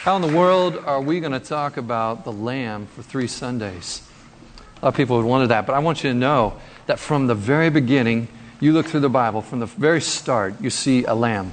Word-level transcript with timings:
How 0.00 0.16
in 0.16 0.22
the 0.22 0.34
world 0.34 0.78
are 0.86 1.02
we 1.02 1.20
going 1.20 1.32
to 1.32 1.38
talk 1.38 1.76
about 1.76 2.24
the 2.24 2.32
Lamb 2.32 2.86
for 2.86 3.02
three 3.02 3.26
Sundays? 3.26 4.00
A 4.80 4.86
lot 4.86 4.88
of 4.88 4.94
people 4.94 5.18
would 5.18 5.26
wonder 5.26 5.46
that, 5.48 5.66
but 5.66 5.74
I 5.74 5.78
want 5.80 6.02
you 6.02 6.08
to 6.08 6.16
know 6.16 6.58
that 6.86 6.98
from 6.98 7.26
the 7.26 7.34
very 7.34 7.68
beginning, 7.68 8.28
you 8.60 8.72
look 8.72 8.86
through 8.86 9.00
the 9.00 9.10
Bible, 9.10 9.42
from 9.42 9.60
the 9.60 9.66
very 9.66 10.00
start, 10.00 10.58
you 10.58 10.70
see 10.70 11.04
a 11.04 11.12
lamb. 11.12 11.52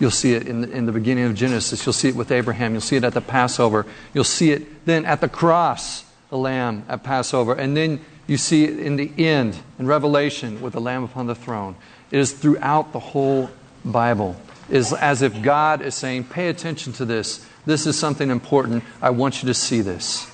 You'll 0.00 0.10
see 0.10 0.32
it 0.32 0.48
in 0.48 0.62
the, 0.62 0.70
in 0.70 0.86
the 0.86 0.92
beginning 0.92 1.24
of 1.24 1.34
Genesis. 1.34 1.84
You'll 1.84 1.92
see 1.92 2.08
it 2.08 2.16
with 2.16 2.32
Abraham. 2.32 2.72
You'll 2.72 2.80
see 2.80 2.96
it 2.96 3.04
at 3.04 3.12
the 3.12 3.20
Passover. 3.20 3.84
You'll 4.14 4.24
see 4.24 4.52
it 4.52 4.86
then 4.86 5.04
at 5.04 5.20
the 5.20 5.28
cross, 5.28 6.06
the 6.30 6.38
lamb 6.38 6.86
at 6.88 7.02
Passover. 7.04 7.52
And 7.52 7.76
then 7.76 8.02
you 8.26 8.38
see 8.38 8.64
it 8.64 8.78
in 8.78 8.96
the 8.96 9.12
end, 9.18 9.58
in 9.78 9.86
Revelation, 9.86 10.62
with 10.62 10.72
the 10.72 10.80
lamb 10.80 11.04
upon 11.04 11.26
the 11.26 11.34
throne. 11.34 11.76
It 12.10 12.20
is 12.20 12.32
throughout 12.32 12.94
the 12.94 13.00
whole 13.00 13.50
Bible. 13.84 14.34
It 14.70 14.76
is 14.76 14.94
as 14.94 15.20
if 15.20 15.42
God 15.42 15.82
is 15.82 15.94
saying, 15.94 16.24
pay 16.24 16.48
attention 16.48 16.94
to 16.94 17.04
this. 17.04 17.46
This 17.64 17.86
is 17.86 17.98
something 17.98 18.30
important. 18.30 18.82
I 19.00 19.10
want 19.10 19.42
you 19.42 19.46
to 19.46 19.54
see 19.54 19.80
this. 19.82 20.30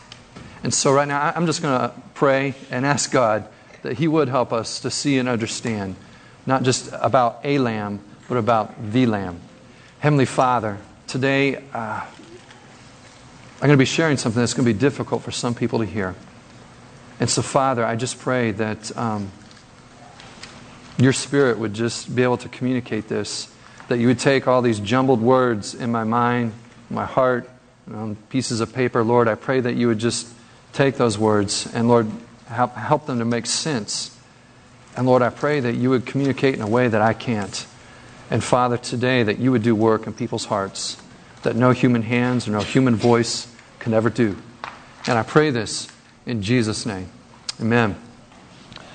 And 0.62 0.72
so, 0.72 0.92
right 0.92 1.06
now, 1.06 1.32
I'm 1.34 1.46
just 1.46 1.62
going 1.62 1.78
to 1.78 1.94
pray 2.14 2.54
and 2.70 2.84
ask 2.86 3.10
God 3.12 3.46
that 3.82 3.98
He 3.98 4.08
would 4.08 4.28
help 4.28 4.52
us 4.52 4.80
to 4.80 4.90
see 4.90 5.18
and 5.18 5.28
understand, 5.28 5.96
not 6.46 6.62
just 6.62 6.90
about 6.92 7.40
a 7.44 7.58
lamb, 7.58 8.00
but 8.28 8.38
about 8.38 8.92
the 8.92 9.06
lamb. 9.06 9.40
Heavenly 10.00 10.24
Father, 10.24 10.78
today 11.06 11.56
uh, 11.56 12.00
I'm 13.60 13.66
going 13.66 13.70
to 13.72 13.76
be 13.76 13.84
sharing 13.84 14.16
something 14.16 14.40
that's 14.40 14.54
going 14.54 14.66
to 14.66 14.72
be 14.72 14.78
difficult 14.78 15.22
for 15.22 15.30
some 15.30 15.54
people 15.54 15.80
to 15.80 15.84
hear. 15.84 16.14
And 17.20 17.28
so, 17.28 17.42
Father, 17.42 17.84
I 17.84 17.96
just 17.96 18.18
pray 18.18 18.52
that 18.52 18.96
um, 18.96 19.32
your 20.98 21.12
Spirit 21.12 21.58
would 21.58 21.74
just 21.74 22.14
be 22.14 22.22
able 22.22 22.36
to 22.38 22.48
communicate 22.48 23.08
this, 23.08 23.52
that 23.88 23.98
you 23.98 24.06
would 24.06 24.18
take 24.18 24.46
all 24.46 24.62
these 24.62 24.78
jumbled 24.78 25.20
words 25.20 25.74
in 25.74 25.90
my 25.90 26.04
mind, 26.04 26.52
my 26.90 27.04
heart, 27.04 27.48
on 27.92 28.16
pieces 28.28 28.60
of 28.60 28.72
paper. 28.72 29.02
Lord, 29.02 29.28
I 29.28 29.34
pray 29.34 29.60
that 29.60 29.74
you 29.74 29.88
would 29.88 29.98
just 29.98 30.28
take 30.72 30.96
those 30.96 31.18
words 31.18 31.66
and, 31.72 31.88
Lord, 31.88 32.10
help, 32.46 32.74
help 32.74 33.06
them 33.06 33.18
to 33.18 33.24
make 33.24 33.46
sense. 33.46 34.16
And 34.96 35.06
Lord, 35.06 35.22
I 35.22 35.30
pray 35.30 35.60
that 35.60 35.74
you 35.74 35.90
would 35.90 36.06
communicate 36.06 36.54
in 36.54 36.60
a 36.60 36.66
way 36.66 36.88
that 36.88 37.00
I 37.00 37.12
can't. 37.14 37.66
And 38.30 38.42
Father, 38.44 38.76
today 38.76 39.22
that 39.22 39.38
you 39.38 39.52
would 39.52 39.62
do 39.62 39.74
work 39.74 40.06
in 40.06 40.12
people's 40.12 40.46
hearts 40.46 40.98
that 41.42 41.56
no 41.56 41.70
human 41.70 42.02
hands 42.02 42.48
or 42.48 42.52
no 42.52 42.60
human 42.60 42.96
voice 42.96 43.54
can 43.78 43.94
ever 43.94 44.10
do. 44.10 44.36
And 45.06 45.18
I 45.18 45.22
pray 45.22 45.50
this 45.50 45.88
in 46.26 46.42
Jesus' 46.42 46.84
name. 46.84 47.08
Amen. 47.60 47.96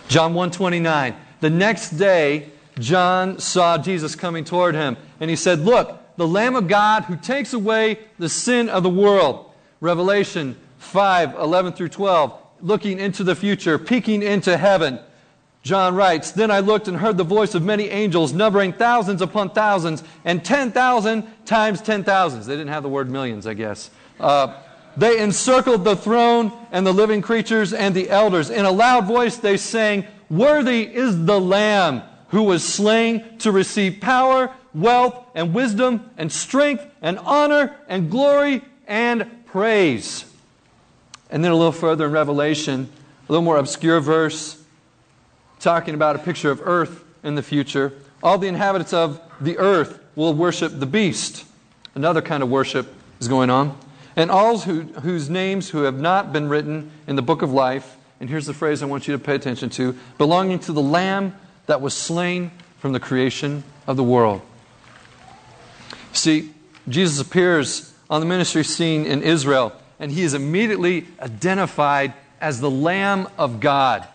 John 0.08 0.34
129. 0.34 1.16
The 1.40 1.50
next 1.50 1.92
day, 1.92 2.50
John 2.80 3.40
saw 3.40 3.78
Jesus 3.78 4.16
coming 4.16 4.44
toward 4.44 4.76
him, 4.76 4.98
and 5.20 5.30
he 5.30 5.36
said, 5.36 5.60
Look, 5.60 6.00
the 6.16 6.28
Lamb 6.28 6.56
of 6.56 6.68
God 6.68 7.04
who 7.06 7.16
takes 7.16 7.54
away 7.54 8.00
the 8.20 8.30
sin 8.30 8.70
of 8.70 8.84
the 8.84 8.90
world. 8.90 9.52
Revelation 9.82 10.58
5 10.78 11.36
11 11.36 11.74
through 11.74 11.90
12. 11.90 12.40
Looking 12.62 13.00
into 13.00 13.24
the 13.24 13.36
future, 13.36 13.78
peeking 13.78 14.22
into 14.22 14.58
heaven. 14.58 15.00
John 15.64 15.96
writes, 15.96 16.32
Then 16.32 16.52
I 16.52 16.60
looked 16.60 16.88
and 16.88 16.98
heard 16.98 17.18
the 17.18 17.24
voice 17.24 17.56
of 17.56 17.64
many 17.64 17.90
angels, 17.90 18.34
numbering 18.34 18.74
thousands 18.74 19.22
upon 19.22 19.52
thousands, 19.52 20.04
and 20.26 20.44
10,000 20.44 21.46
times 21.46 21.82
10,000s. 21.82 22.46
They 22.46 22.54
didn't 22.54 22.68
have 22.68 22.84
the 22.84 22.90
word 22.90 23.10
millions, 23.10 23.48
I 23.48 23.54
guess. 23.54 23.90
Uh, 24.20 24.56
they 24.98 25.22
encircled 25.22 25.84
the 25.84 25.96
throne 25.96 26.52
and 26.72 26.86
the 26.86 26.94
living 26.94 27.22
creatures 27.22 27.74
and 27.74 27.96
the 27.96 28.10
elders. 28.10 28.50
In 28.50 28.66
a 28.66 28.72
loud 28.72 29.06
voice 29.06 29.38
they 29.38 29.58
sang, 29.58 30.06
Worthy 30.30 30.84
is 30.84 31.26
the 31.26 31.40
Lamb 31.40 32.04
who 32.30 32.44
was 32.44 32.64
slain 32.64 33.38
to 33.40 33.52
receive 33.52 34.02
power, 34.02 34.52
wealth, 34.74 35.26
and 35.36 35.54
wisdom, 35.54 36.10
and 36.18 36.32
strength, 36.32 36.86
and 37.02 37.20
honor, 37.20 37.76
and 37.88 38.10
glory, 38.10 38.62
and 38.88 39.46
praise. 39.46 40.26
And 41.30 41.44
then 41.44 41.52
a 41.52 41.56
little 41.56 41.72
further 41.72 42.06
in 42.06 42.12
Revelation, 42.12 42.90
a 43.28 43.32
little 43.32 43.44
more 43.44 43.58
obscure 43.58 44.00
verse 44.00 44.62
talking 45.60 45.96
about 45.96 46.16
a 46.16 46.20
picture 46.20 46.52
of 46.52 46.62
earth 46.64 47.04
in 47.24 47.36
the 47.36 47.44
future. 47.44 47.94
All 48.22 48.38
the 48.38 48.48
inhabitants 48.48 48.94
of 48.94 49.22
the 49.40 49.58
earth 49.58 50.00
will 50.16 50.34
worship 50.34 50.80
the 50.80 50.86
beast. 50.86 51.46
Another 51.96 52.22
kind 52.22 52.44
of 52.44 52.50
worship 52.50 52.94
is 53.20 53.28
going 53.28 53.50
on. 53.50 53.78
And 54.16 54.30
all 54.30 54.60
who, 54.60 54.82
whose 54.82 55.30
names 55.30 55.70
who 55.70 55.84
have 55.84 56.00
not 56.00 56.34
been 56.34 56.50
written 56.50 56.92
in 57.08 57.16
the 57.16 57.22
book 57.22 57.42
of 57.42 57.52
life, 57.52 57.96
and 58.20 58.30
here's 58.30 58.46
the 58.46 58.54
phrase 58.54 58.84
I 58.84 58.86
want 58.86 59.08
you 59.08 59.14
to 59.14 59.24
pay 59.24 59.36
attention 59.36 59.70
to 59.72 59.98
belonging 60.18 60.60
to 60.60 60.74
the 60.74 60.82
Lamb 60.82 61.36
that 61.66 61.82
was 61.82 61.94
slain 61.94 62.52
from 62.80 62.92
the 62.92 63.00
creation 63.00 63.64
of 63.88 63.98
the 63.98 64.04
world. 64.04 64.42
See, 66.14 66.52
Jesus 66.88 67.20
appears 67.20 67.94
on 68.10 68.22
the 68.22 68.28
ministry 68.28 68.64
scene 68.64 69.06
in 69.06 69.24
Israel, 69.24 69.74
and 70.00 70.12
he 70.12 70.24
is 70.24 70.34
immediately 70.34 71.08
identified 71.20 72.14
as 72.40 72.60
the 72.60 72.70
Lamb 72.70 73.28
of 73.38 73.60
God. 73.60 74.08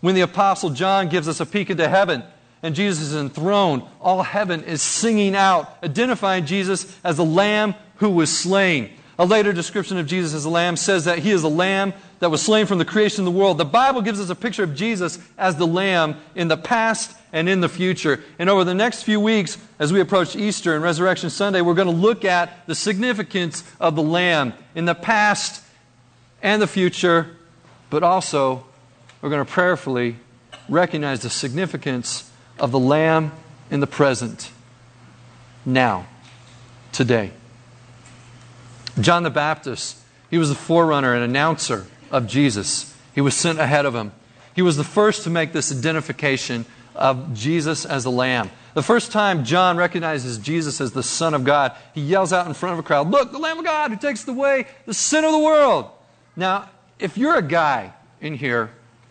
When 0.00 0.14
the 0.14 0.22
Apostle 0.22 0.70
John 0.70 1.08
gives 1.08 1.28
us 1.28 1.40
a 1.40 1.46
peek 1.46 1.70
into 1.70 1.88
heaven 1.88 2.22
and 2.62 2.74
Jesus 2.74 3.08
is 3.08 3.14
enthroned, 3.14 3.82
all 4.00 4.22
heaven 4.22 4.64
is 4.64 4.82
singing 4.82 5.36
out, 5.36 5.76
identifying 5.82 6.46
Jesus 6.46 6.96
as 7.04 7.16
the 7.16 7.24
Lamb 7.24 7.74
who 7.96 8.10
was 8.10 8.36
slain. 8.36 8.90
A 9.18 9.26
later 9.26 9.52
description 9.52 9.98
of 9.98 10.06
Jesus 10.06 10.32
as 10.32 10.44
a 10.44 10.50
lamb 10.50 10.76
says 10.76 11.06
that 11.06 11.18
he 11.18 11.32
is 11.32 11.42
a 11.42 11.48
lamb 11.48 11.92
that 12.20 12.30
was 12.30 12.40
slain 12.40 12.66
from 12.66 12.78
the 12.78 12.84
creation 12.84 13.26
of 13.26 13.32
the 13.32 13.38
world. 13.38 13.58
The 13.58 13.64
Bible 13.64 14.00
gives 14.00 14.20
us 14.20 14.30
a 14.30 14.36
picture 14.36 14.62
of 14.62 14.76
Jesus 14.76 15.18
as 15.36 15.56
the 15.56 15.66
lamb 15.66 16.16
in 16.36 16.46
the 16.46 16.56
past 16.56 17.16
and 17.32 17.48
in 17.48 17.60
the 17.60 17.68
future. 17.68 18.20
And 18.38 18.48
over 18.48 18.62
the 18.62 18.74
next 18.74 19.02
few 19.02 19.18
weeks, 19.18 19.58
as 19.80 19.92
we 19.92 20.00
approach 20.00 20.36
Easter 20.36 20.74
and 20.74 20.84
Resurrection 20.84 21.30
Sunday, 21.30 21.62
we're 21.62 21.74
going 21.74 21.88
to 21.88 21.94
look 21.94 22.24
at 22.24 22.64
the 22.66 22.76
significance 22.76 23.64
of 23.80 23.96
the 23.96 24.02
lamb 24.02 24.54
in 24.76 24.84
the 24.84 24.94
past 24.94 25.64
and 26.40 26.62
the 26.62 26.68
future, 26.68 27.36
but 27.90 28.04
also 28.04 28.64
we're 29.20 29.30
going 29.30 29.44
to 29.44 29.50
prayerfully 29.50 30.16
recognize 30.68 31.20
the 31.20 31.30
significance 31.30 32.30
of 32.58 32.70
the 32.70 32.78
Lamb 32.78 33.32
in 33.70 33.80
the 33.80 33.86
present, 33.86 34.50
now, 35.64 36.06
today. 36.92 37.32
John 39.00 39.22
the 39.22 39.30
Baptist, 39.30 39.98
he 40.30 40.38
was 40.38 40.48
the 40.48 40.54
forerunner 40.54 41.14
and 41.14 41.24
announcer 41.24 41.86
of 42.10 42.26
Jesus. 42.26 42.94
He 43.14 43.20
was 43.20 43.34
sent 43.34 43.58
ahead 43.58 43.86
of 43.86 43.94
him. 43.94 44.12
He 44.54 44.62
was 44.62 44.76
the 44.76 44.84
first 44.84 45.24
to 45.24 45.30
make 45.30 45.52
this 45.52 45.72
identification 45.72 46.66
of 46.94 47.32
Jesus 47.32 47.84
as 47.84 48.04
the 48.04 48.10
Lamb. 48.10 48.50
The 48.74 48.82
first 48.82 49.12
time 49.12 49.44
John 49.44 49.76
recognizes 49.76 50.38
Jesus 50.38 50.80
as 50.80 50.92
the 50.92 51.02
Son 51.02 51.34
of 51.34 51.44
God, 51.44 51.72
he 51.94 52.00
yells 52.00 52.32
out 52.32 52.46
in 52.46 52.54
front 52.54 52.74
of 52.74 52.78
a 52.78 52.82
crowd, 52.82 53.10
Look, 53.10 53.32
the 53.32 53.38
Lamb 53.38 53.58
of 53.58 53.64
God 53.64 53.90
who 53.90 53.96
takes 53.96 54.26
away 54.26 54.66
the 54.86 54.94
sin 54.94 55.24
of 55.24 55.32
the 55.32 55.38
world. 55.38 55.90
Now, 56.36 56.68
if 56.98 57.16
you're 57.16 57.36
a 57.36 57.42
guy 57.42 57.92
in 58.20 58.34
here 58.34 58.70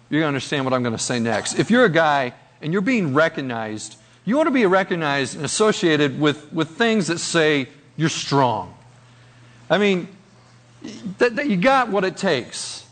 you're 0.10 0.22
going 0.22 0.32
to 0.32 0.36
understand 0.36 0.64
what 0.64 0.74
I'm 0.74 0.84
going 0.84 0.96
to 0.96 1.04
say 1.04 1.20
next. 1.20 1.60
If 1.60 1.70
you're 1.70 1.86
a 1.86 1.90
guy 1.90 2.34
and 2.62 2.72
you're 2.72 2.82
being 2.82 3.14
recognized, 3.14 3.98
you 4.26 4.38
want 4.38 4.48
to 4.48 4.52
be 4.52 4.66
recognized 4.66 5.36
and 5.36 5.44
associated 5.44 6.20
with, 6.20 6.52
with 6.54 6.70
things 6.72 7.08
that 7.08 7.20
say 7.20 7.68
you're 7.98 8.10
strong. 8.10 8.77
I 9.70 9.78
mean, 9.78 10.08
that, 11.18 11.36
that 11.36 11.50
you 11.50 11.58
got 11.58 11.90
what 11.90 12.04
it 12.04 12.18
takes. 12.18 12.86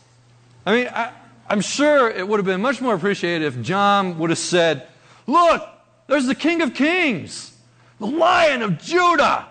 I 0.64 0.74
mean, 0.74 0.88
I, 0.88 1.12
I'm 1.48 1.60
sure 1.60 2.10
it 2.10 2.26
would 2.26 2.38
have 2.38 2.46
been 2.46 2.60
much 2.60 2.80
more 2.80 2.94
appreciated 2.94 3.46
if 3.46 3.62
John 3.62 4.18
would 4.18 4.30
have 4.30 4.38
said, 4.38 4.86
Look, 5.26 5.66
there's 6.06 6.26
the 6.26 6.34
King 6.34 6.62
of 6.62 6.74
Kings, 6.74 7.56
the 7.98 8.06
Lion 8.06 8.62
of 8.62 8.80
Judah. 8.80 9.46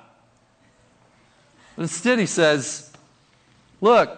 But 1.76 1.84
instead, 1.84 2.20
he 2.20 2.26
says, 2.26 2.92
Look, 3.82 4.18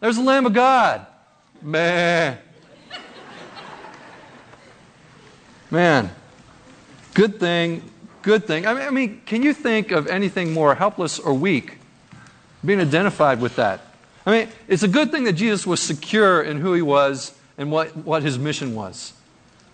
there's 0.00 0.16
the 0.16 0.22
Lamb 0.22 0.46
of 0.46 0.52
God. 0.52 1.06
Man. 1.62 2.38
Man, 5.68 6.10
good 7.12 7.40
thing, 7.40 7.82
good 8.22 8.46
thing. 8.46 8.66
I 8.66 8.74
mean, 8.74 8.82
I 8.82 8.90
mean, 8.90 9.20
can 9.26 9.42
you 9.42 9.52
think 9.52 9.90
of 9.90 10.06
anything 10.06 10.52
more 10.52 10.76
helpless 10.76 11.18
or 11.18 11.34
weak 11.34 11.78
being 12.66 12.80
identified 12.80 13.40
with 13.40 13.56
that? 13.56 13.80
I 14.26 14.30
mean, 14.30 14.48
it's 14.66 14.82
a 14.82 14.88
good 14.88 15.12
thing 15.12 15.24
that 15.24 15.34
Jesus 15.34 15.66
was 15.66 15.80
secure 15.80 16.42
in 16.42 16.60
who 16.60 16.74
he 16.74 16.82
was 16.82 17.32
and 17.56 17.70
what, 17.70 17.96
what 17.96 18.22
his 18.22 18.38
mission 18.38 18.74
was, 18.74 19.12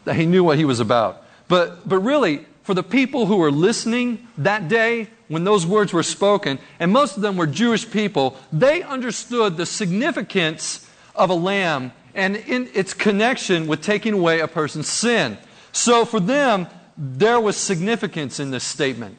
that 0.04 0.14
he 0.16 0.26
knew 0.26 0.44
what 0.44 0.58
he 0.58 0.64
was 0.64 0.78
about. 0.78 1.24
But, 1.48 1.88
but 1.88 1.98
really, 2.00 2.46
for 2.62 2.74
the 2.74 2.82
people 2.82 3.26
who 3.26 3.36
were 3.36 3.50
listening 3.50 4.28
that 4.38 4.68
day 4.68 5.08
when 5.28 5.44
those 5.44 5.66
words 5.66 5.94
were 5.94 6.02
spoken, 6.02 6.58
and 6.78 6.92
most 6.92 7.16
of 7.16 7.22
them 7.22 7.38
were 7.38 7.46
Jewish 7.46 7.90
people, 7.90 8.36
they 8.52 8.82
understood 8.82 9.56
the 9.56 9.64
significance 9.64 10.86
of 11.16 11.30
a 11.30 11.34
lamb 11.34 11.92
and 12.14 12.36
in 12.36 12.68
its 12.74 12.92
connection 12.92 13.66
with 13.66 13.80
taking 13.80 14.12
away 14.12 14.40
a 14.40 14.48
person's 14.48 14.88
sin. 14.88 15.38
So 15.72 16.04
for 16.04 16.20
them, 16.20 16.66
there 16.98 17.40
was 17.40 17.56
significance 17.56 18.38
in 18.38 18.50
this 18.50 18.64
statement 18.64 19.16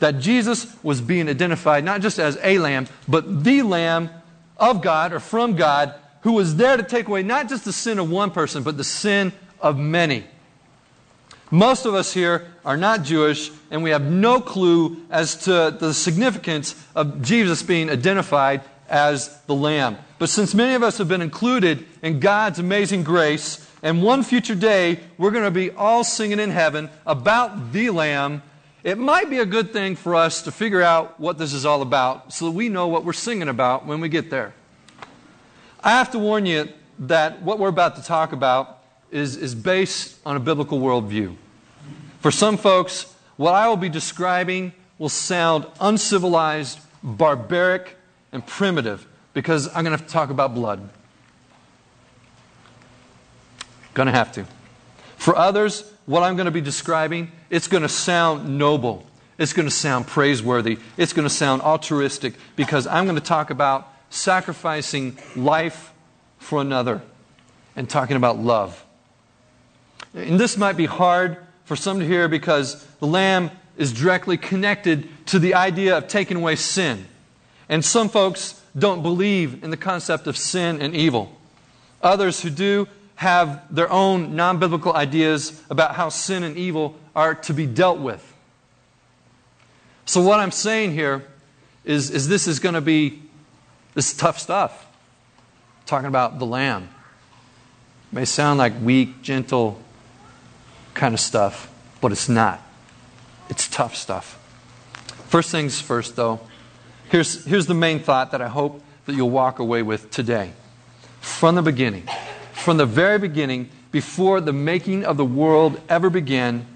that 0.00 0.18
Jesus 0.18 0.76
was 0.82 1.00
being 1.00 1.28
identified 1.28 1.84
not 1.84 2.00
just 2.00 2.18
as 2.18 2.38
a 2.42 2.58
lamb, 2.58 2.86
but 3.06 3.44
the 3.44 3.62
lamb 3.62 4.10
of 4.56 4.82
God 4.82 5.12
or 5.12 5.20
from 5.20 5.56
God 5.56 5.94
who 6.22 6.32
was 6.32 6.56
there 6.56 6.76
to 6.76 6.82
take 6.82 7.08
away 7.08 7.22
not 7.22 7.48
just 7.48 7.64
the 7.64 7.72
sin 7.72 7.98
of 7.98 8.10
one 8.10 8.30
person, 8.30 8.62
but 8.62 8.76
the 8.76 8.84
sin 8.84 9.32
of 9.60 9.78
many. 9.78 10.24
Most 11.50 11.84
of 11.84 11.94
us 11.94 12.12
here 12.12 12.46
are 12.64 12.76
not 12.76 13.02
Jewish, 13.02 13.50
and 13.70 13.82
we 13.82 13.90
have 13.90 14.02
no 14.02 14.40
clue 14.40 14.98
as 15.10 15.34
to 15.44 15.76
the 15.78 15.92
significance 15.92 16.76
of 16.94 17.22
Jesus 17.22 17.62
being 17.62 17.90
identified 17.90 18.62
as 18.88 19.36
the 19.46 19.54
Lamb. 19.54 19.96
But 20.18 20.28
since 20.28 20.54
many 20.54 20.74
of 20.74 20.82
us 20.82 20.98
have 20.98 21.08
been 21.08 21.22
included 21.22 21.86
in 22.02 22.20
God's 22.20 22.58
amazing 22.58 23.02
grace, 23.02 23.66
and 23.82 24.02
one 24.02 24.22
future 24.22 24.54
day 24.54 25.00
we're 25.18 25.30
going 25.30 25.44
to 25.44 25.50
be 25.50 25.70
all 25.70 26.04
singing 26.04 26.38
in 26.38 26.50
heaven 26.50 26.90
about 27.06 27.72
the 27.72 27.90
Lamb, 27.90 28.42
it 28.82 28.98
might 28.98 29.28
be 29.28 29.38
a 29.38 29.46
good 29.46 29.72
thing 29.72 29.96
for 29.96 30.14
us 30.14 30.42
to 30.42 30.52
figure 30.52 30.82
out 30.82 31.20
what 31.20 31.38
this 31.38 31.52
is 31.52 31.66
all 31.66 31.82
about 31.82 32.32
so 32.32 32.46
that 32.46 32.52
we 32.52 32.68
know 32.68 32.88
what 32.88 33.04
we're 33.04 33.12
singing 33.12 33.48
about 33.48 33.86
when 33.86 34.00
we 34.00 34.08
get 34.08 34.30
there. 34.30 34.54
I 35.82 35.90
have 35.90 36.10
to 36.12 36.18
warn 36.18 36.46
you 36.46 36.68
that 37.00 37.42
what 37.42 37.58
we're 37.58 37.68
about 37.68 37.96
to 37.96 38.02
talk 38.02 38.32
about 38.32 38.78
is, 39.10 39.36
is 39.36 39.54
based 39.54 40.18
on 40.24 40.36
a 40.36 40.40
biblical 40.40 40.80
worldview. 40.80 41.36
For 42.20 42.30
some 42.30 42.56
folks, 42.56 43.14
what 43.36 43.54
I 43.54 43.68
will 43.68 43.76
be 43.76 43.88
describing 43.88 44.72
will 44.98 45.08
sound 45.08 45.66
uncivilized, 45.80 46.78
barbaric, 47.02 47.96
and 48.32 48.46
primitive 48.46 49.06
because 49.32 49.68
I'm 49.68 49.84
going 49.84 49.86
to 49.86 49.90
have 49.92 50.06
to 50.06 50.12
talk 50.12 50.30
about 50.30 50.54
blood. 50.54 50.88
Going 53.94 54.06
to 54.06 54.12
have 54.12 54.32
to. 54.32 54.46
For 55.16 55.36
others, 55.36 55.90
what 56.10 56.24
I'm 56.24 56.34
going 56.34 56.46
to 56.46 56.50
be 56.50 56.60
describing, 56.60 57.30
it's 57.50 57.68
going 57.68 57.84
to 57.84 57.88
sound 57.88 58.58
noble. 58.58 59.06
It's 59.38 59.52
going 59.52 59.68
to 59.68 59.74
sound 59.74 60.08
praiseworthy. 60.08 60.78
It's 60.96 61.12
going 61.12 61.26
to 61.26 61.32
sound 61.32 61.62
altruistic 61.62 62.34
because 62.56 62.88
I'm 62.88 63.04
going 63.04 63.14
to 63.14 63.22
talk 63.22 63.50
about 63.50 63.86
sacrificing 64.10 65.16
life 65.36 65.92
for 66.38 66.60
another 66.60 67.00
and 67.76 67.88
talking 67.88 68.16
about 68.16 68.40
love. 68.40 68.84
And 70.12 70.40
this 70.40 70.56
might 70.56 70.76
be 70.76 70.86
hard 70.86 71.36
for 71.64 71.76
some 71.76 72.00
to 72.00 72.06
hear 72.06 72.26
because 72.26 72.84
the 72.98 73.06
lamb 73.06 73.52
is 73.76 73.92
directly 73.92 74.36
connected 74.36 75.08
to 75.26 75.38
the 75.38 75.54
idea 75.54 75.96
of 75.96 76.08
taking 76.08 76.38
away 76.38 76.56
sin. 76.56 77.06
And 77.68 77.84
some 77.84 78.08
folks 78.08 78.60
don't 78.76 79.04
believe 79.04 79.62
in 79.62 79.70
the 79.70 79.76
concept 79.76 80.26
of 80.26 80.36
sin 80.36 80.82
and 80.82 80.92
evil. 80.92 81.38
Others 82.02 82.40
who 82.42 82.50
do 82.50 82.88
have 83.20 83.62
their 83.68 83.92
own 83.92 84.34
non 84.34 84.58
biblical 84.58 84.94
ideas 84.94 85.60
about 85.68 85.94
how 85.94 86.08
sin 86.08 86.42
and 86.42 86.56
evil 86.56 86.96
are 87.14 87.34
to 87.34 87.52
be 87.52 87.66
dealt 87.66 87.98
with. 87.98 88.26
So, 90.06 90.22
what 90.22 90.40
I'm 90.40 90.50
saying 90.50 90.92
here 90.92 91.26
is, 91.84 92.10
is 92.10 92.28
this 92.28 92.48
is 92.48 92.60
going 92.60 92.76
to 92.76 92.80
be 92.80 93.20
this 93.92 94.14
tough 94.14 94.38
stuff. 94.38 94.86
Talking 95.84 96.08
about 96.08 96.38
the 96.38 96.46
lamb. 96.46 96.84
It 98.10 98.14
may 98.14 98.24
sound 98.24 98.58
like 98.58 98.72
weak, 98.80 99.20
gentle, 99.20 99.78
kind 100.94 101.12
of 101.12 101.20
stuff, 101.20 101.70
but 102.00 102.12
it's 102.12 102.30
not. 102.30 102.62
It's 103.50 103.68
tough 103.68 103.96
stuff. 103.96 104.38
First 105.28 105.50
things 105.50 105.78
first, 105.78 106.16
though, 106.16 106.40
here's, 107.10 107.44
here's 107.44 107.66
the 107.66 107.74
main 107.74 108.00
thought 108.00 108.30
that 108.30 108.40
I 108.40 108.48
hope 108.48 108.82
that 109.04 109.14
you'll 109.14 109.28
walk 109.28 109.58
away 109.58 109.82
with 109.82 110.10
today. 110.10 110.52
From 111.20 111.54
the 111.54 111.62
beginning, 111.62 112.08
from 112.60 112.76
the 112.76 112.86
very 112.86 113.18
beginning, 113.18 113.70
before 113.90 114.40
the 114.40 114.52
making 114.52 115.04
of 115.04 115.16
the 115.16 115.24
world 115.24 115.80
ever 115.88 116.10
began, 116.10 116.66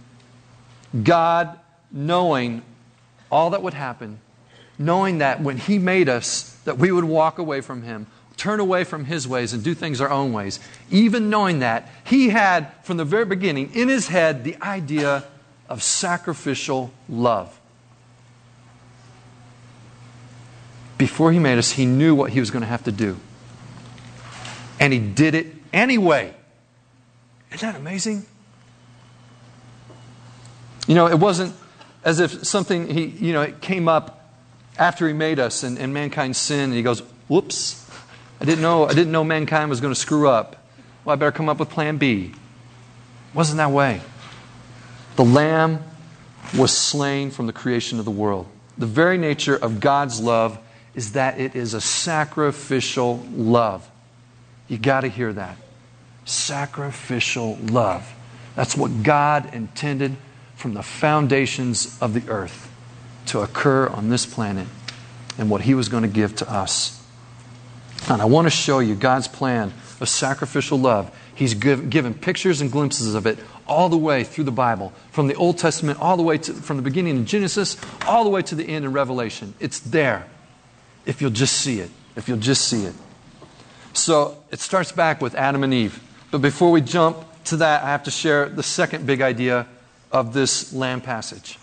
God, 1.02 1.58
knowing 1.90 2.62
all 3.30 3.50
that 3.50 3.62
would 3.62 3.74
happen, 3.74 4.20
knowing 4.78 5.18
that 5.18 5.40
when 5.40 5.58
He 5.58 5.78
made 5.78 6.08
us, 6.08 6.50
that 6.64 6.78
we 6.78 6.90
would 6.90 7.04
walk 7.04 7.38
away 7.38 7.60
from 7.60 7.82
Him, 7.82 8.06
turn 8.36 8.60
away 8.60 8.84
from 8.84 9.04
his 9.04 9.26
ways 9.28 9.52
and 9.52 9.62
do 9.62 9.74
things 9.74 10.00
our 10.00 10.10
own 10.10 10.32
ways. 10.32 10.58
Even 10.90 11.30
knowing 11.30 11.60
that, 11.60 11.88
he 12.04 12.30
had 12.30 12.72
from 12.82 12.96
the 12.96 13.04
very 13.04 13.24
beginning 13.24 13.74
in 13.74 13.88
his 13.88 14.08
head 14.08 14.44
the 14.44 14.56
idea 14.60 15.24
of 15.68 15.82
sacrificial 15.82 16.92
love. 17.08 17.58
Before 20.98 21.32
he 21.32 21.38
made 21.38 21.58
us, 21.58 21.72
he 21.72 21.86
knew 21.86 22.14
what 22.14 22.32
he 22.32 22.40
was 22.40 22.50
going 22.50 22.62
to 22.62 22.68
have 22.68 22.84
to 22.84 22.92
do. 22.92 23.18
And 24.78 24.92
he 24.92 24.98
did 24.98 25.34
it 25.34 25.63
anyway. 25.74 26.32
Isn't 27.52 27.72
that 27.72 27.78
amazing? 27.78 28.24
You 30.86 30.94
know, 30.94 31.06
it 31.06 31.18
wasn't 31.18 31.54
as 32.04 32.20
if 32.20 32.46
something 32.46 32.88
he, 32.88 33.06
you 33.06 33.32
know, 33.32 33.42
it 33.42 33.60
came 33.60 33.88
up 33.88 34.32
after 34.78 35.06
he 35.06 35.14
made 35.14 35.38
us 35.38 35.62
and, 35.62 35.78
and 35.78 35.92
mankind 35.94 36.36
sinned, 36.36 36.64
and 36.64 36.74
he 36.74 36.82
goes, 36.82 37.00
whoops, 37.28 37.88
I 38.40 38.44
didn't 38.44 38.62
know, 38.62 38.86
I 38.86 38.94
didn't 38.94 39.12
know 39.12 39.24
mankind 39.24 39.70
was 39.70 39.80
going 39.80 39.94
to 39.94 39.98
screw 39.98 40.28
up. 40.28 40.66
Well, 41.04 41.14
I 41.14 41.16
better 41.16 41.32
come 41.32 41.48
up 41.48 41.58
with 41.58 41.70
plan 41.70 41.96
B. 41.96 42.32
It 42.32 43.34
wasn't 43.34 43.58
that 43.58 43.70
way. 43.70 44.00
The 45.16 45.24
Lamb 45.24 45.82
was 46.56 46.76
slain 46.76 47.30
from 47.30 47.46
the 47.46 47.52
creation 47.52 47.98
of 47.98 48.04
the 48.04 48.10
world. 48.10 48.46
The 48.76 48.86
very 48.86 49.16
nature 49.16 49.56
of 49.56 49.80
God's 49.80 50.20
love 50.20 50.58
is 50.94 51.12
that 51.12 51.38
it 51.40 51.54
is 51.54 51.74
a 51.74 51.80
sacrificial 51.80 53.24
love. 53.32 53.88
You 54.68 54.78
got 54.78 55.02
to 55.02 55.08
hear 55.08 55.32
that. 55.32 55.56
Sacrificial 56.24 57.56
love. 57.56 58.14
That's 58.56 58.76
what 58.76 59.02
God 59.02 59.52
intended 59.54 60.16
from 60.56 60.74
the 60.74 60.82
foundations 60.82 61.98
of 62.00 62.14
the 62.14 62.28
earth 62.30 62.70
to 63.26 63.40
occur 63.40 63.88
on 63.88 64.08
this 64.08 64.26
planet 64.26 64.66
and 65.38 65.50
what 65.50 65.62
He 65.62 65.74
was 65.74 65.88
going 65.88 66.02
to 66.02 66.08
give 66.08 66.36
to 66.36 66.50
us. 66.50 67.02
And 68.08 68.20
I 68.20 68.26
want 68.26 68.46
to 68.46 68.50
show 68.50 68.78
you 68.78 68.94
God's 68.94 69.28
plan 69.28 69.72
of 70.00 70.08
sacrificial 70.08 70.78
love. 70.78 71.14
He's 71.34 71.54
give, 71.54 71.90
given 71.90 72.14
pictures 72.14 72.60
and 72.60 72.70
glimpses 72.70 73.14
of 73.14 73.26
it 73.26 73.38
all 73.66 73.88
the 73.88 73.96
way 73.96 74.24
through 74.24 74.44
the 74.44 74.52
Bible, 74.52 74.92
from 75.10 75.26
the 75.26 75.34
Old 75.34 75.58
Testament, 75.58 76.00
all 76.00 76.16
the 76.16 76.22
way 76.22 76.38
to, 76.38 76.52
from 76.52 76.76
the 76.76 76.82
beginning 76.82 77.16
in 77.16 77.26
Genesis, 77.26 77.76
all 78.06 78.24
the 78.24 78.30
way 78.30 78.42
to 78.42 78.54
the 78.54 78.64
end 78.64 78.84
in 78.84 78.92
Revelation. 78.92 79.54
It's 79.58 79.80
there 79.80 80.26
if 81.06 81.20
you'll 81.20 81.30
just 81.30 81.56
see 81.56 81.80
it. 81.80 81.90
If 82.16 82.28
you'll 82.28 82.38
just 82.38 82.68
see 82.68 82.84
it. 82.84 82.94
So 83.92 84.36
it 84.50 84.60
starts 84.60 84.92
back 84.92 85.20
with 85.20 85.34
Adam 85.34 85.64
and 85.64 85.72
Eve. 85.72 86.00
But 86.34 86.42
before 86.42 86.72
we 86.72 86.80
jump 86.80 87.24
to 87.44 87.58
that, 87.58 87.84
I 87.84 87.90
have 87.90 88.02
to 88.02 88.10
share 88.10 88.48
the 88.48 88.64
second 88.64 89.06
big 89.06 89.20
idea 89.20 89.68
of 90.10 90.32
this 90.32 90.72
lamb 90.72 91.00
passage. 91.00 91.60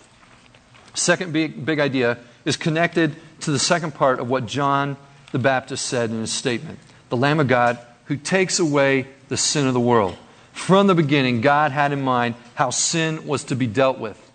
Second 0.94 1.30
big, 1.30 1.66
big 1.66 1.78
idea 1.78 2.16
is 2.46 2.56
connected 2.56 3.14
to 3.40 3.50
the 3.50 3.58
second 3.58 3.94
part 3.94 4.18
of 4.18 4.30
what 4.30 4.46
John 4.46 4.96
the 5.30 5.38
Baptist 5.38 5.84
said 5.84 6.08
in 6.08 6.20
his 6.20 6.32
statement 6.32 6.78
the 7.10 7.18
Lamb 7.18 7.38
of 7.38 7.48
God 7.48 7.80
who 8.06 8.16
takes 8.16 8.58
away 8.58 9.08
the 9.28 9.36
sin 9.36 9.66
of 9.66 9.74
the 9.74 9.78
world. 9.78 10.16
From 10.54 10.86
the 10.86 10.94
beginning, 10.94 11.42
God 11.42 11.70
had 11.70 11.92
in 11.92 12.00
mind 12.00 12.34
how 12.54 12.70
sin 12.70 13.26
was 13.26 13.44
to 13.44 13.54
be 13.54 13.66
dealt 13.66 13.98
with. 13.98 14.32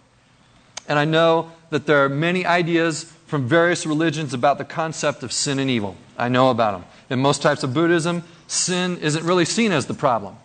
And 0.88 1.00
I 1.00 1.06
know 1.06 1.52
that 1.72 1.88
there 1.88 2.06
are 2.06 2.10
many 2.10 2.46
ideas 2.46 3.12
from 3.26 3.48
various 3.48 3.88
religions 3.88 4.36
about 4.36 4.60
the 4.60 4.66
concept 4.66 5.24
of 5.24 5.32
sin 5.32 5.58
and 5.58 5.68
evil. 5.68 5.98
I 6.16 6.30
know 6.30 6.52
about 6.52 6.80
them. 6.80 6.90
In 7.10 7.24
most 7.24 7.42
types 7.42 7.64
of 7.64 7.74
Buddhism, 7.74 8.24
sin 8.48 8.98
isn't 8.98 9.24
really 9.24 9.46
seen 9.46 9.72
as 9.72 9.86
the 9.86 9.94
problem. 9.94 10.36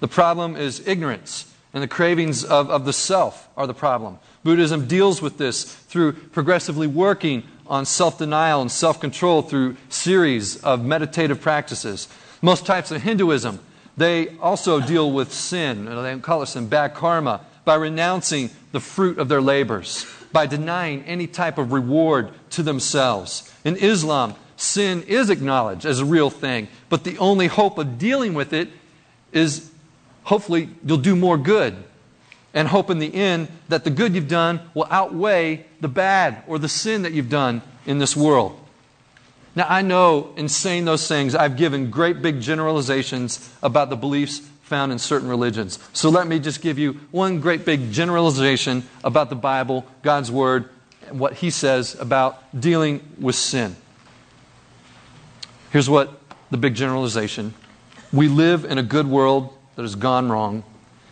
The 0.00 0.08
problem 0.08 0.56
is 0.56 0.86
ignorance, 0.86 1.52
and 1.72 1.82
the 1.82 1.88
cravings 1.88 2.44
of, 2.44 2.70
of 2.70 2.84
the 2.84 2.92
self 2.92 3.48
are 3.56 3.66
the 3.66 3.74
problem. 3.74 4.18
Buddhism 4.44 4.86
deals 4.86 5.22
with 5.22 5.38
this 5.38 5.64
through 5.64 6.12
progressively 6.12 6.86
working 6.86 7.42
on 7.66 7.84
self 7.84 8.18
denial 8.18 8.60
and 8.60 8.70
self 8.70 9.00
control 9.00 9.42
through 9.42 9.76
series 9.88 10.62
of 10.62 10.84
meditative 10.84 11.40
practices. 11.40 12.08
Most 12.42 12.66
types 12.66 12.90
of 12.90 13.02
Hinduism, 13.02 13.58
they 13.96 14.36
also 14.38 14.80
deal 14.80 15.10
with 15.10 15.32
sin, 15.32 15.86
they 15.86 16.18
call 16.18 16.42
it 16.42 16.46
sin, 16.46 16.68
bad 16.68 16.94
karma, 16.94 17.40
by 17.64 17.74
renouncing 17.74 18.50
the 18.72 18.80
fruit 18.80 19.18
of 19.18 19.28
their 19.28 19.40
labors, 19.40 20.06
by 20.32 20.46
denying 20.46 21.02
any 21.04 21.26
type 21.26 21.58
of 21.58 21.72
reward 21.72 22.30
to 22.50 22.62
themselves. 22.62 23.50
In 23.64 23.76
Islam, 23.76 24.34
sin 24.56 25.02
is 25.02 25.30
acknowledged 25.30 25.84
as 25.84 26.00
a 26.00 26.04
real 26.04 26.30
thing, 26.30 26.68
but 26.88 27.04
the 27.04 27.18
only 27.18 27.46
hope 27.46 27.78
of 27.78 27.98
dealing 27.98 28.34
with 28.34 28.52
it 28.52 28.68
is 29.32 29.70
hopefully 30.24 30.68
you'll 30.84 30.98
do 30.98 31.14
more 31.14 31.38
good 31.38 31.76
and 32.54 32.68
hope 32.68 32.90
in 32.90 32.98
the 32.98 33.14
end 33.14 33.48
that 33.68 33.84
the 33.84 33.90
good 33.90 34.14
you've 34.14 34.28
done 34.28 34.60
will 34.74 34.86
outweigh 34.90 35.64
the 35.80 35.88
bad 35.88 36.42
or 36.46 36.58
the 36.58 36.68
sin 36.68 37.02
that 37.02 37.12
you've 37.12 37.28
done 37.28 37.60
in 37.84 37.98
this 37.98 38.16
world. 38.16 38.58
Now, 39.54 39.66
I 39.68 39.82
know 39.82 40.32
in 40.36 40.48
saying 40.48 40.84
those 40.84 41.06
things, 41.06 41.34
I've 41.34 41.56
given 41.56 41.90
great 41.90 42.20
big 42.20 42.40
generalizations 42.40 43.50
about 43.62 43.90
the 43.90 43.96
beliefs 43.96 44.40
found 44.62 44.90
in 44.90 44.98
certain 44.98 45.28
religions. 45.28 45.78
So 45.92 46.08
let 46.10 46.26
me 46.26 46.38
just 46.38 46.60
give 46.60 46.78
you 46.78 46.94
one 47.10 47.40
great 47.40 47.64
big 47.64 47.92
generalization 47.92 48.86
about 49.04 49.30
the 49.30 49.36
Bible, 49.36 49.86
God's 50.02 50.30
Word, 50.30 50.68
and 51.08 51.20
what 51.20 51.34
He 51.34 51.50
says 51.50 51.94
about 51.98 52.42
dealing 52.58 53.00
with 53.18 53.34
sin. 53.34 53.76
Here's 55.76 55.90
what 55.90 56.18
the 56.50 56.56
big 56.56 56.74
generalization 56.74 57.52
we 58.10 58.28
live 58.28 58.64
in 58.64 58.78
a 58.78 58.82
good 58.82 59.06
world 59.06 59.54
that 59.74 59.82
has 59.82 59.94
gone 59.94 60.30
wrong, 60.30 60.64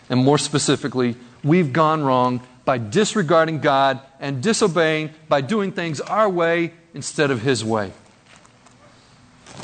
and 0.09 0.25
more 0.25 0.39
specifically, 0.39 1.17
we've 1.43 1.71
gone 1.71 2.03
wrong 2.03 2.41
by 2.65 2.79
disregarding 2.79 3.59
God 3.59 4.01
and 4.21 4.43
disobeying 4.43 5.11
by 5.29 5.43
doing 5.43 5.71
things 5.71 6.01
our 6.01 6.31
way 6.31 6.73
instead 6.95 7.31
of 7.31 7.43
His 7.43 7.63
way. 7.63 7.93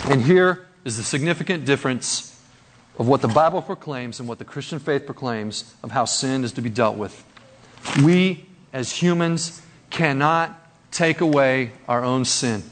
And 0.05 0.21
here 0.21 0.67
is 0.85 0.99
the 0.99 1.03
significant 1.03 1.65
difference 1.65 2.39
of 2.99 3.09
what 3.09 3.23
the 3.23 3.29
Bible 3.29 3.63
proclaims 3.63 4.21
and 4.21 4.29
what 4.29 4.39
the 4.39 4.45
Christian 4.45 4.81
faith 4.81 5.07
proclaims 5.07 5.75
of 5.83 5.93
how 5.93 6.05
sin 6.05 6.45
is 6.45 6.53
to 6.53 6.61
be 6.61 6.69
dealt 6.69 6.99
with. 6.99 7.25
We, 8.05 8.45
as 8.71 8.93
humans, 8.93 9.63
cannot 9.89 10.61
take 10.91 11.23
away 11.23 11.73
our 11.89 12.05
own 12.05 12.27
sin. 12.27 12.65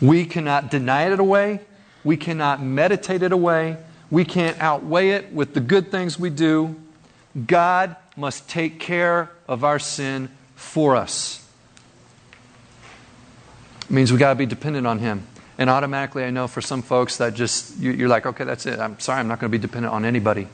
We 0.00 0.24
cannot 0.24 0.70
deny 0.70 1.12
it 1.12 1.18
away. 1.18 1.60
We 2.04 2.16
cannot 2.16 2.62
meditate 2.62 3.22
it 3.22 3.32
away. 3.32 3.76
We 4.10 4.24
can't 4.24 4.58
outweigh 4.60 5.10
it 5.10 5.32
with 5.32 5.54
the 5.54 5.60
good 5.60 5.90
things 5.90 6.18
we 6.18 6.30
do. 6.30 6.76
God 7.46 7.96
must 8.16 8.48
take 8.48 8.80
care 8.80 9.30
of 9.46 9.64
our 9.64 9.78
sin 9.78 10.30
for 10.54 10.96
us. 10.96 11.44
It 13.82 13.90
means 13.90 14.12
we 14.12 14.18
got 14.18 14.30
to 14.30 14.34
be 14.34 14.46
dependent 14.46 14.86
on 14.86 14.98
Him. 14.98 15.26
And 15.56 15.68
automatically, 15.68 16.24
I 16.24 16.30
know 16.30 16.46
for 16.46 16.60
some 16.60 16.82
folks 16.82 17.16
that 17.16 17.34
just, 17.34 17.78
you're 17.78 18.08
like, 18.08 18.26
okay, 18.26 18.44
that's 18.44 18.64
it. 18.66 18.78
I'm 18.78 18.98
sorry, 19.00 19.18
I'm 19.18 19.28
not 19.28 19.40
going 19.40 19.50
to 19.50 19.58
be 19.58 19.60
dependent 19.60 19.92
on 19.92 20.04
anybody. 20.04 20.46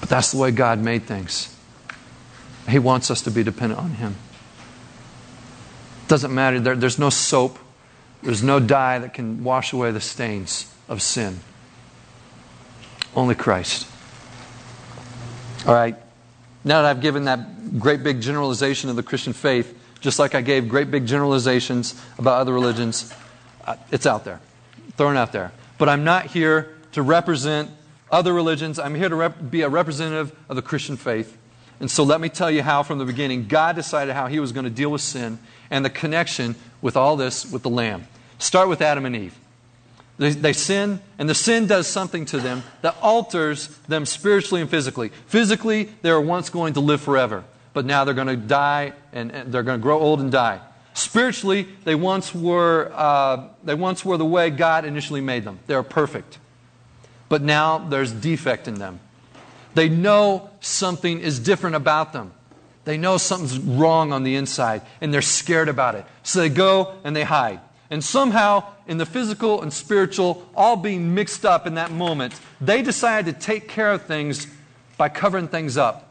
But 0.00 0.08
that's 0.08 0.32
the 0.32 0.38
way 0.38 0.50
God 0.50 0.78
made 0.80 1.04
things. 1.04 1.56
He 2.68 2.78
wants 2.78 3.10
us 3.10 3.22
to 3.22 3.30
be 3.30 3.42
dependent 3.42 3.80
on 3.80 3.90
Him. 3.92 4.16
Doesn't 6.08 6.34
matter. 6.34 6.60
There, 6.60 6.76
there's 6.76 6.98
no 6.98 7.10
soap, 7.10 7.58
there's 8.22 8.42
no 8.42 8.60
dye 8.60 8.98
that 8.98 9.14
can 9.14 9.44
wash 9.44 9.72
away 9.72 9.90
the 9.90 10.00
stains 10.00 10.72
of 10.88 11.02
sin. 11.02 11.40
Only 13.14 13.34
Christ. 13.34 13.86
All 15.66 15.74
right. 15.74 15.96
Now 16.64 16.82
that 16.82 16.90
I've 16.90 17.00
given 17.00 17.24
that 17.24 17.78
great 17.78 18.02
big 18.02 18.20
generalization 18.20 18.90
of 18.90 18.96
the 18.96 19.02
Christian 19.02 19.32
faith, 19.32 19.78
just 20.00 20.18
like 20.18 20.34
I 20.34 20.40
gave 20.40 20.68
great 20.68 20.90
big 20.90 21.06
generalizations 21.06 22.00
about 22.18 22.40
other 22.40 22.52
religions, 22.52 23.12
uh, 23.64 23.76
it's 23.90 24.06
out 24.06 24.24
there, 24.24 24.40
thrown 24.96 25.16
out 25.16 25.32
there. 25.32 25.52
But 25.78 25.88
I'm 25.88 26.04
not 26.04 26.26
here 26.26 26.76
to 26.92 27.02
represent 27.02 27.70
other 28.10 28.32
religions. 28.32 28.78
I'm 28.78 28.94
here 28.94 29.08
to 29.08 29.14
rep- 29.14 29.50
be 29.50 29.62
a 29.62 29.68
representative 29.68 30.36
of 30.48 30.56
the 30.56 30.62
Christian 30.62 30.96
faith. 30.96 31.36
And 31.80 31.90
so 31.90 32.04
let 32.04 32.20
me 32.20 32.28
tell 32.28 32.50
you 32.50 32.62
how, 32.62 32.82
from 32.82 32.98
the 32.98 33.04
beginning, 33.04 33.48
God 33.48 33.76
decided 33.76 34.14
how 34.14 34.26
He 34.26 34.38
was 34.38 34.52
going 34.52 34.64
to 34.64 34.70
deal 34.70 34.90
with 34.90 35.00
sin 35.00 35.38
and 35.70 35.84
the 35.84 35.90
connection 35.90 36.54
with 36.80 36.96
all 36.96 37.16
this 37.16 37.50
with 37.50 37.62
the 37.62 37.70
Lamb. 37.70 38.06
Start 38.38 38.68
with 38.68 38.80
Adam 38.80 39.04
and 39.06 39.16
Eve. 39.16 39.36
They, 40.18 40.30
they, 40.30 40.52
sin, 40.52 41.00
and 41.18 41.28
the 41.28 41.34
sin 41.34 41.66
does 41.66 41.86
something 41.86 42.26
to 42.26 42.38
them 42.38 42.62
that 42.82 42.96
alters 43.02 43.68
them 43.88 44.04
spiritually 44.04 44.60
and 44.60 44.70
physically. 44.70 45.08
Physically, 45.26 45.88
they 46.02 46.12
were 46.12 46.20
once 46.20 46.50
going 46.50 46.74
to 46.74 46.80
live 46.80 47.00
forever, 47.00 47.44
but 47.72 47.86
now 47.86 48.04
they're 48.04 48.14
going 48.14 48.28
to 48.28 48.36
die 48.36 48.92
and, 49.12 49.32
and 49.32 49.52
they're 49.52 49.62
going 49.62 49.80
to 49.80 49.82
grow 49.82 49.98
old 49.98 50.20
and 50.20 50.30
die. 50.30 50.60
Spiritually, 50.94 51.66
they 51.84 51.94
once 51.94 52.34
were 52.34 52.92
uh, 52.94 53.48
they 53.64 53.74
once 53.74 54.04
were 54.04 54.18
the 54.18 54.26
way 54.26 54.50
God 54.50 54.84
initially 54.84 55.22
made 55.22 55.44
them. 55.44 55.58
They 55.66 55.74
are 55.74 55.82
perfect, 55.82 56.38
but 57.30 57.40
now 57.40 57.78
there's 57.78 58.12
defect 58.12 58.68
in 58.68 58.74
them. 58.74 59.00
They 59.74 59.88
know 59.88 60.50
something 60.60 61.20
is 61.20 61.38
different 61.38 61.76
about 61.76 62.12
them. 62.12 62.32
They 62.84 62.98
know 62.98 63.16
something's 63.16 63.58
wrong 63.58 64.12
on 64.12 64.24
the 64.24 64.34
inside, 64.34 64.82
and 65.00 65.14
they're 65.14 65.22
scared 65.22 65.68
about 65.68 65.94
it. 65.94 66.04
So 66.22 66.40
they 66.40 66.48
go 66.48 66.94
and 67.04 67.14
they 67.14 67.22
hide. 67.22 67.60
And 67.90 68.02
somehow, 68.02 68.64
in 68.86 68.98
the 68.98 69.06
physical 69.06 69.62
and 69.62 69.72
spiritual, 69.72 70.48
all 70.54 70.76
being 70.76 71.14
mixed 71.14 71.44
up 71.44 71.66
in 71.66 71.74
that 71.74 71.92
moment, 71.92 72.38
they 72.60 72.82
decide 72.82 73.26
to 73.26 73.32
take 73.32 73.68
care 73.68 73.92
of 73.92 74.06
things 74.06 74.46
by 74.96 75.08
covering 75.08 75.48
things 75.48 75.76
up. 75.76 76.08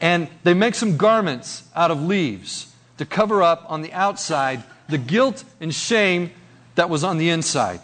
And 0.00 0.28
they 0.44 0.54
make 0.54 0.74
some 0.74 0.96
garments 0.96 1.64
out 1.74 1.90
of 1.90 2.02
leaves 2.02 2.72
to 2.98 3.06
cover 3.06 3.42
up 3.42 3.64
on 3.68 3.82
the 3.82 3.92
outside 3.92 4.62
the 4.88 4.98
guilt 4.98 5.44
and 5.60 5.74
shame 5.74 6.30
that 6.74 6.90
was 6.90 7.02
on 7.02 7.18
the 7.18 7.30
inside. 7.30 7.80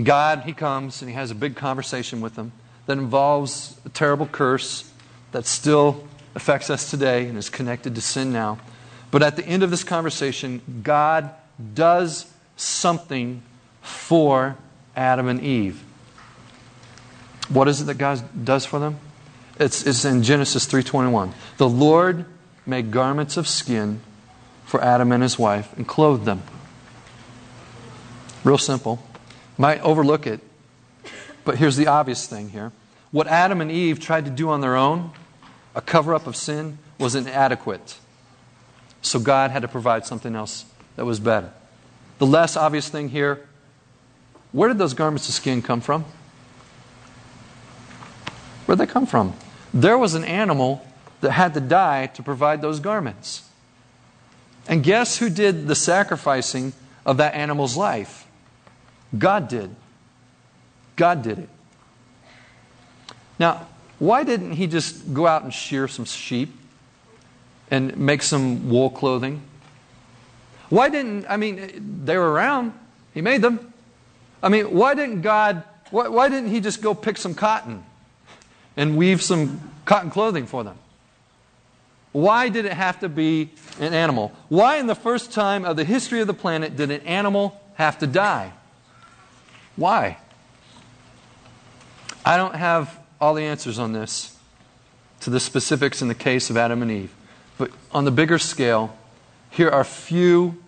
God, 0.00 0.42
He 0.44 0.52
comes 0.52 1.02
and 1.02 1.10
He 1.10 1.14
has 1.16 1.30
a 1.30 1.34
big 1.34 1.56
conversation 1.56 2.20
with 2.20 2.36
them 2.36 2.52
that 2.86 2.98
involves 2.98 3.76
a 3.84 3.88
terrible 3.88 4.26
curse 4.26 4.90
that 5.32 5.46
still 5.46 6.06
affects 6.34 6.70
us 6.70 6.90
today 6.90 7.26
and 7.26 7.36
is 7.38 7.48
connected 7.50 7.94
to 7.94 8.00
sin 8.00 8.32
now. 8.32 8.58
But 9.10 9.22
at 9.22 9.36
the 9.36 9.44
end 9.44 9.62
of 9.62 9.70
this 9.70 9.84
conversation, 9.84 10.82
God 10.82 11.30
does 11.74 12.32
something 12.56 13.42
for 13.82 14.56
Adam 14.96 15.28
and 15.28 15.40
Eve. 15.40 15.82
What 17.48 17.68
is 17.68 17.80
it 17.80 17.84
that 17.84 17.98
God 17.98 18.22
does 18.44 18.64
for 18.64 18.78
them? 18.78 18.98
It's, 19.58 19.86
it's 19.86 20.04
in 20.04 20.22
Genesis 20.22 20.66
3:21. 20.66 21.32
The 21.58 21.68
Lord 21.68 22.24
made 22.64 22.90
garments 22.90 23.36
of 23.36 23.46
skin 23.46 24.00
for 24.64 24.82
Adam 24.82 25.12
and 25.12 25.22
his 25.22 25.38
wife 25.38 25.76
and 25.76 25.86
clothed 25.86 26.24
them. 26.24 26.42
Real 28.44 28.58
simple. 28.58 29.02
Might 29.58 29.80
overlook 29.82 30.26
it, 30.26 30.40
but 31.44 31.58
here's 31.58 31.76
the 31.76 31.86
obvious 31.86 32.26
thing 32.26 32.50
here. 32.50 32.72
What 33.10 33.26
Adam 33.26 33.60
and 33.60 33.70
Eve 33.70 34.00
tried 34.00 34.24
to 34.24 34.30
do 34.30 34.48
on 34.48 34.60
their 34.60 34.76
own, 34.76 35.10
a 35.74 35.80
cover 35.80 36.14
up 36.14 36.26
of 36.26 36.36
sin, 36.36 36.78
was 36.98 37.14
inadequate. 37.14 37.98
So 39.02 39.18
God 39.18 39.50
had 39.50 39.62
to 39.62 39.68
provide 39.68 40.06
something 40.06 40.34
else 40.34 40.64
that 40.96 41.04
was 41.04 41.20
better. 41.20 41.52
The 42.18 42.26
less 42.26 42.56
obvious 42.56 42.88
thing 42.88 43.08
here 43.08 43.46
where 44.52 44.68
did 44.68 44.78
those 44.78 44.94
garments 44.94 45.28
of 45.28 45.34
skin 45.34 45.62
come 45.62 45.80
from? 45.80 46.04
Where'd 48.66 48.78
they 48.78 48.86
come 48.86 49.06
from? 49.06 49.34
There 49.72 49.96
was 49.96 50.14
an 50.14 50.24
animal 50.24 50.86
that 51.22 51.32
had 51.32 51.54
to 51.54 51.60
die 51.60 52.06
to 52.08 52.22
provide 52.22 52.60
those 52.60 52.78
garments. 52.78 53.48
And 54.68 54.84
guess 54.84 55.18
who 55.18 55.30
did 55.30 55.66
the 55.66 55.74
sacrificing 55.74 56.74
of 57.04 57.16
that 57.16 57.34
animal's 57.34 57.76
life? 57.76 58.26
God 59.16 59.48
did. 59.48 59.74
God 61.02 61.22
did 61.22 61.40
it. 61.40 61.48
Now, 63.36 63.66
why 63.98 64.22
didn't 64.22 64.52
he 64.52 64.68
just 64.68 65.12
go 65.12 65.26
out 65.26 65.42
and 65.42 65.52
shear 65.52 65.88
some 65.88 66.04
sheep 66.04 66.56
and 67.72 67.96
make 67.96 68.22
some 68.22 68.70
wool 68.70 68.88
clothing? 68.88 69.42
Why 70.68 70.90
didn't, 70.90 71.26
I 71.28 71.38
mean, 71.38 72.04
they 72.04 72.16
were 72.16 72.30
around. 72.30 72.72
He 73.14 73.20
made 73.20 73.42
them. 73.42 73.72
I 74.44 74.48
mean, 74.48 74.66
why 74.66 74.94
didn't 74.94 75.22
God, 75.22 75.64
why, 75.90 76.06
why 76.06 76.28
didn't 76.28 76.50
he 76.50 76.60
just 76.60 76.80
go 76.80 76.94
pick 76.94 77.16
some 77.16 77.34
cotton 77.34 77.82
and 78.76 78.96
weave 78.96 79.22
some 79.22 79.72
cotton 79.84 80.08
clothing 80.08 80.46
for 80.46 80.62
them? 80.62 80.78
Why 82.12 82.48
did 82.48 82.64
it 82.64 82.74
have 82.74 83.00
to 83.00 83.08
be 83.08 83.50
an 83.80 83.92
animal? 83.92 84.30
Why, 84.48 84.76
in 84.76 84.86
the 84.86 84.94
first 84.94 85.32
time 85.32 85.64
of 85.64 85.76
the 85.76 85.84
history 85.84 86.20
of 86.20 86.28
the 86.28 86.34
planet, 86.34 86.76
did 86.76 86.92
an 86.92 87.00
animal 87.00 87.60
have 87.74 87.98
to 87.98 88.06
die? 88.06 88.52
Why? 89.74 90.18
I 92.24 92.36
don't 92.36 92.54
have 92.54 92.98
all 93.20 93.34
the 93.34 93.42
answers 93.42 93.78
on 93.78 93.92
this 93.92 94.36
to 95.20 95.30
the 95.30 95.40
specifics 95.40 96.02
in 96.02 96.08
the 96.08 96.14
case 96.14 96.50
of 96.50 96.56
Adam 96.56 96.82
and 96.82 96.90
Eve. 96.90 97.14
But 97.58 97.70
on 97.92 98.04
the 98.04 98.10
bigger 98.10 98.38
scale, 98.38 98.96
here 99.50 99.68
are 99.68 99.84
few 99.84 100.62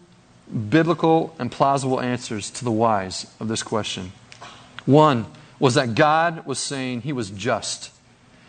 biblical 0.68 1.34
and 1.38 1.50
plausible 1.50 2.00
answers 2.00 2.50
to 2.50 2.64
the 2.64 2.70
whys 2.70 3.26
of 3.40 3.48
this 3.48 3.62
question. 3.62 4.12
One 4.86 5.26
was 5.58 5.74
that 5.74 5.94
God 5.94 6.46
was 6.46 6.58
saying 6.58 7.02
he 7.02 7.12
was 7.12 7.30
just. 7.30 7.90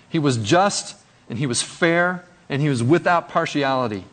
He 0.10 0.20
was 0.20 0.38
just 0.38 0.96
and 1.30 1.40
he 1.40 1.48
was 1.48 1.62
fair 1.62 2.26
and 2.50 2.62
he 2.62 2.70
was 2.70 2.84
without 2.84 3.30
partiality. 3.30 4.04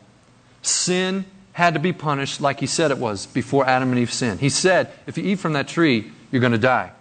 Sin 0.61 1.25
had 1.53 1.73
to 1.73 1.79
be 1.79 1.93
punished 1.93 2.41
like 2.41 2.59
he 2.59 2.65
said 2.65 2.89
it 2.89 2.97
was 2.97 3.25
before 3.27 3.65
Adam 3.65 3.89
and 3.89 3.99
Eve 3.99 4.11
sinned. 4.11 4.39
He 4.39 4.49
said, 4.49 4.91
if 5.05 5.17
you 5.17 5.23
eat 5.23 5.39
from 5.39 5.53
that 5.53 5.67
tree, 5.67 6.11
you're 6.31 6.41
going 6.41 6.53
to 6.53 6.57
die. 6.57 6.91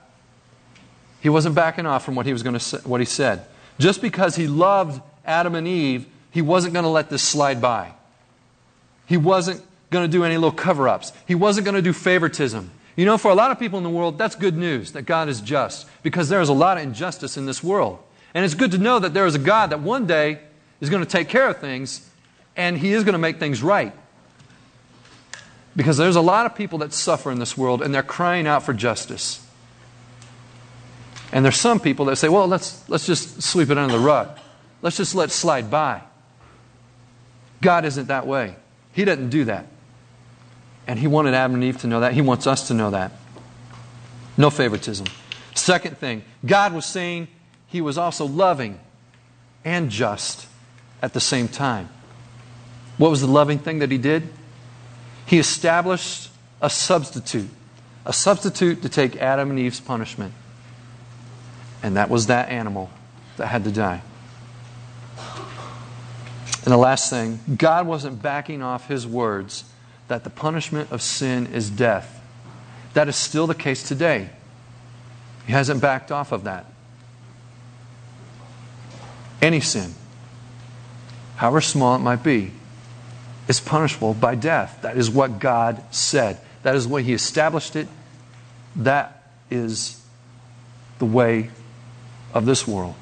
He 1.22 1.28
wasn't 1.28 1.54
backing 1.54 1.86
off 1.86 2.04
from 2.04 2.16
what 2.16 2.26
he 2.26 2.32
was 2.32 2.42
going 2.42 2.58
to 2.58 2.76
what 2.78 3.00
he 3.00 3.06
said. 3.06 3.46
Just 3.78 4.02
because 4.02 4.34
he 4.36 4.48
loved 4.48 5.00
Adam 5.24 5.54
and 5.54 5.68
Eve, 5.68 6.06
he 6.30 6.42
wasn't 6.42 6.74
going 6.74 6.82
to 6.82 6.88
let 6.88 7.10
this 7.10 7.22
slide 7.22 7.60
by. 7.60 7.92
He 9.06 9.16
wasn't 9.16 9.62
going 9.90 10.04
to 10.04 10.10
do 10.10 10.24
any 10.24 10.36
little 10.36 10.50
cover-ups. 10.50 11.12
He 11.26 11.34
wasn't 11.34 11.64
going 11.64 11.76
to 11.76 11.82
do 11.82 11.92
favoritism. 11.92 12.70
You 12.96 13.06
know, 13.06 13.18
for 13.18 13.30
a 13.30 13.34
lot 13.34 13.52
of 13.52 13.58
people 13.58 13.78
in 13.78 13.84
the 13.84 13.90
world, 13.90 14.18
that's 14.18 14.34
good 14.34 14.56
news 14.56 14.92
that 14.92 15.02
God 15.02 15.28
is 15.28 15.40
just 15.40 15.86
because 16.02 16.28
there 16.28 16.40
is 16.40 16.48
a 16.48 16.54
lot 16.54 16.76
of 16.76 16.82
injustice 16.82 17.36
in 17.36 17.46
this 17.46 17.62
world. 17.62 18.02
And 18.34 18.44
it's 18.44 18.54
good 18.54 18.72
to 18.72 18.78
know 18.78 18.98
that 18.98 19.14
there 19.14 19.26
is 19.26 19.34
a 19.34 19.38
God 19.38 19.70
that 19.70 19.80
one 19.80 20.06
day 20.06 20.40
is 20.80 20.90
going 20.90 21.04
to 21.04 21.08
take 21.08 21.28
care 21.28 21.48
of 21.48 21.58
things 21.58 22.08
and 22.56 22.76
he 22.76 22.92
is 22.92 23.04
going 23.04 23.12
to 23.12 23.18
make 23.18 23.38
things 23.38 23.62
right. 23.62 23.92
Because 25.76 25.96
there's 25.96 26.16
a 26.16 26.20
lot 26.20 26.46
of 26.46 26.54
people 26.54 26.78
that 26.78 26.92
suffer 26.92 27.30
in 27.30 27.38
this 27.38 27.56
world 27.56 27.80
and 27.80 27.94
they're 27.94 28.02
crying 28.02 28.46
out 28.46 28.62
for 28.62 28.74
justice. 28.74 29.46
And 31.32 31.44
there's 31.44 31.56
some 31.56 31.80
people 31.80 32.06
that 32.06 32.16
say, 32.16 32.28
well, 32.28 32.46
let's, 32.46 32.88
let's 32.88 33.06
just 33.06 33.42
sweep 33.42 33.70
it 33.70 33.78
under 33.78 33.92
the 33.92 34.00
rug. 34.00 34.38
Let's 34.82 34.96
just 34.96 35.14
let 35.14 35.30
it 35.30 35.32
slide 35.32 35.70
by. 35.70 36.02
God 37.60 37.84
isn't 37.84 38.08
that 38.08 38.26
way. 38.26 38.56
He 38.92 39.04
doesn't 39.04 39.30
do 39.30 39.44
that. 39.44 39.66
And 40.86 40.98
He 40.98 41.06
wanted 41.06 41.34
Adam 41.34 41.54
and 41.54 41.64
Eve 41.64 41.80
to 41.80 41.86
know 41.86 42.00
that. 42.00 42.12
He 42.12 42.20
wants 42.20 42.46
us 42.46 42.68
to 42.68 42.74
know 42.74 42.90
that. 42.90 43.12
No 44.36 44.50
favoritism. 44.50 45.06
Second 45.54 45.98
thing, 45.98 46.22
God 46.44 46.72
was 46.72 46.84
saying 46.84 47.28
He 47.66 47.80
was 47.80 47.96
also 47.96 48.26
loving 48.26 48.78
and 49.64 49.90
just 49.90 50.46
at 51.00 51.14
the 51.14 51.20
same 51.20 51.48
time. 51.48 51.88
What 52.98 53.10
was 53.10 53.20
the 53.20 53.26
loving 53.26 53.58
thing 53.58 53.78
that 53.78 53.90
He 53.90 53.98
did? 53.98 54.28
He 55.24 55.38
established 55.38 56.30
a 56.60 56.68
substitute 56.68 57.48
a 58.04 58.12
substitute 58.12 58.82
to 58.82 58.88
take 58.88 59.16
Adam 59.16 59.50
and 59.50 59.58
Eve's 59.58 59.80
punishment. 59.80 60.34
And 61.82 61.96
that 61.96 62.08
was 62.08 62.26
that 62.26 62.48
animal 62.48 62.90
that 63.36 63.48
had 63.48 63.64
to 63.64 63.72
die. 63.72 64.02
And 66.64 66.72
the 66.72 66.76
last 66.76 67.10
thing, 67.10 67.40
God 67.56 67.86
wasn't 67.86 68.22
backing 68.22 68.62
off 68.62 68.86
his 68.86 69.06
words 69.06 69.64
that 70.08 70.22
the 70.22 70.30
punishment 70.30 70.92
of 70.92 71.02
sin 71.02 71.46
is 71.48 71.68
death. 71.70 72.20
That 72.94 73.08
is 73.08 73.16
still 73.16 73.46
the 73.46 73.54
case 73.54 73.82
today. 73.82 74.30
He 75.46 75.52
hasn't 75.52 75.80
backed 75.80 76.12
off 76.12 76.30
of 76.30 76.44
that. 76.44 76.66
Any 79.40 79.58
sin, 79.58 79.94
however 81.36 81.60
small 81.60 81.96
it 81.96 81.98
might 81.98 82.22
be, 82.22 82.52
is 83.48 83.58
punishable 83.58 84.14
by 84.14 84.36
death. 84.36 84.78
That 84.82 84.96
is 84.96 85.10
what 85.10 85.40
God 85.40 85.82
said. 85.90 86.38
That 86.62 86.76
is 86.76 86.86
the 86.86 86.94
way 86.94 87.02
He 87.02 87.12
established 87.12 87.74
it. 87.74 87.88
That 88.76 89.30
is 89.50 90.00
the 91.00 91.06
way 91.06 91.50
of 92.34 92.46
this 92.46 92.66
world. 92.66 92.94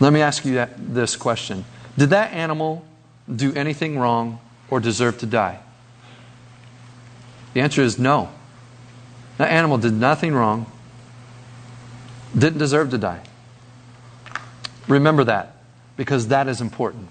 Let 0.00 0.12
me 0.12 0.20
ask 0.20 0.44
you 0.44 0.54
that, 0.54 0.94
this 0.94 1.16
question 1.16 1.64
Did 1.96 2.10
that 2.10 2.32
animal 2.32 2.84
do 3.34 3.52
anything 3.54 3.98
wrong 3.98 4.40
or 4.70 4.80
deserve 4.80 5.18
to 5.18 5.26
die? 5.26 5.60
The 7.54 7.60
answer 7.60 7.82
is 7.82 7.98
no. 7.98 8.30
That 9.38 9.50
animal 9.50 9.78
did 9.78 9.92
nothing 9.92 10.34
wrong, 10.34 10.70
didn't 12.36 12.58
deserve 12.58 12.90
to 12.90 12.98
die. 12.98 13.22
Remember 14.88 15.24
that, 15.24 15.56
because 15.96 16.28
that 16.28 16.48
is 16.48 16.60
important. 16.60 17.08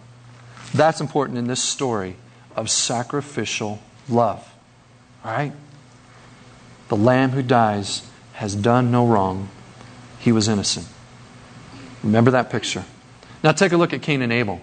That's 0.73 1.01
important 1.01 1.37
in 1.37 1.47
this 1.47 1.61
story 1.61 2.15
of 2.55 2.69
sacrificial 2.69 3.79
love. 4.07 4.47
All 5.23 5.31
right? 5.31 5.53
The 6.87 6.95
lamb 6.95 7.31
who 7.31 7.41
dies 7.41 8.07
has 8.33 8.55
done 8.55 8.91
no 8.91 9.05
wrong, 9.05 9.49
he 10.25 10.31
was 10.31 10.47
innocent. 10.47 10.87
Remember 12.03 12.31
that 12.31 12.49
picture. 12.49 12.83
Now 13.43 13.51
take 13.51 13.73
a 13.73 13.77
look 13.77 13.93
at 13.93 14.01
Cain 14.01 14.23
and 14.23 14.33
Abel, 14.33 14.59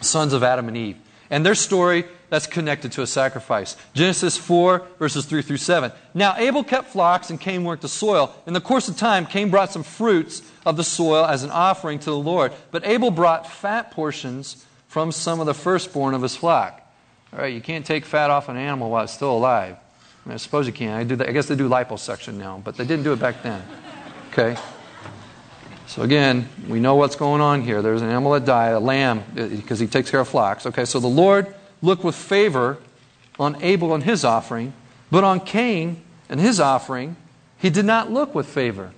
sons 0.00 0.32
of 0.32 0.42
Adam 0.42 0.66
and 0.66 0.76
Eve, 0.76 0.96
and 1.30 1.46
their 1.46 1.54
story 1.54 2.04
that's 2.28 2.48
connected 2.48 2.90
to 2.92 3.02
a 3.02 3.06
sacrifice. 3.06 3.76
Genesis 3.94 4.36
4, 4.36 4.84
verses 4.98 5.26
3 5.26 5.42
through 5.42 5.58
7. 5.58 5.92
Now 6.12 6.34
Abel 6.36 6.64
kept 6.64 6.88
flocks 6.88 7.30
and 7.30 7.40
Cain 7.40 7.62
worked 7.62 7.82
the 7.82 7.88
soil. 7.88 8.34
In 8.48 8.52
the 8.52 8.60
course 8.60 8.88
of 8.88 8.96
time, 8.96 9.26
Cain 9.26 9.48
brought 9.48 9.70
some 9.70 9.84
fruits 9.84 10.42
of 10.66 10.76
the 10.76 10.82
soil 10.82 11.24
as 11.24 11.44
an 11.44 11.52
offering 11.52 12.00
to 12.00 12.06
the 12.06 12.18
Lord. 12.18 12.52
But 12.72 12.84
Abel 12.84 13.12
brought 13.12 13.48
fat 13.48 13.92
portions 13.92 14.66
from 14.88 15.12
some 15.12 15.38
of 15.38 15.46
the 15.46 15.54
firstborn 15.54 16.14
of 16.14 16.22
his 16.22 16.34
flock. 16.34 16.82
All 17.32 17.38
right, 17.38 17.54
you 17.54 17.60
can't 17.60 17.86
take 17.86 18.04
fat 18.04 18.30
off 18.30 18.48
an 18.48 18.56
animal 18.56 18.90
while 18.90 19.04
it's 19.04 19.14
still 19.14 19.36
alive. 19.36 19.76
I, 20.24 20.28
mean, 20.28 20.34
I 20.34 20.38
suppose 20.38 20.66
you 20.66 20.72
can. 20.72 20.98
I, 20.98 21.04
do 21.04 21.14
that. 21.14 21.28
I 21.28 21.32
guess 21.32 21.46
they 21.46 21.54
do 21.54 21.68
liposuction 21.68 22.34
now, 22.34 22.60
but 22.64 22.76
they 22.76 22.84
didn't 22.84 23.04
do 23.04 23.12
it 23.12 23.20
back 23.20 23.44
then. 23.44 23.62
Okay? 24.36 24.60
So 25.86 26.02
again, 26.02 26.48
we 26.66 26.80
know 26.80 26.96
what's 26.96 27.14
going 27.14 27.40
on 27.40 27.62
here. 27.62 27.82
There's 27.82 28.02
an 28.02 28.44
died, 28.44 28.72
a 28.72 28.80
lamb, 28.80 29.22
uh, 29.38 29.46
because 29.46 29.78
he 29.78 29.86
takes 29.86 30.10
care 30.10 30.18
of 30.18 30.26
flocks. 30.26 30.66
Okay, 30.66 30.84
so 30.84 30.98
the 30.98 31.06
Lord 31.06 31.54
looked 31.82 32.02
with 32.02 32.16
favor 32.16 32.78
on 33.38 33.62
Abel 33.62 33.94
and 33.94 34.02
his 34.02 34.24
offering, 34.24 34.72
but 35.08 35.22
on 35.22 35.38
Cain 35.38 36.02
and 36.28 36.40
his 36.40 36.58
offering, 36.58 37.14
he 37.58 37.70
did 37.70 37.84
not 37.84 38.10
look 38.10 38.34
with 38.34 38.48
favor. 38.48 38.90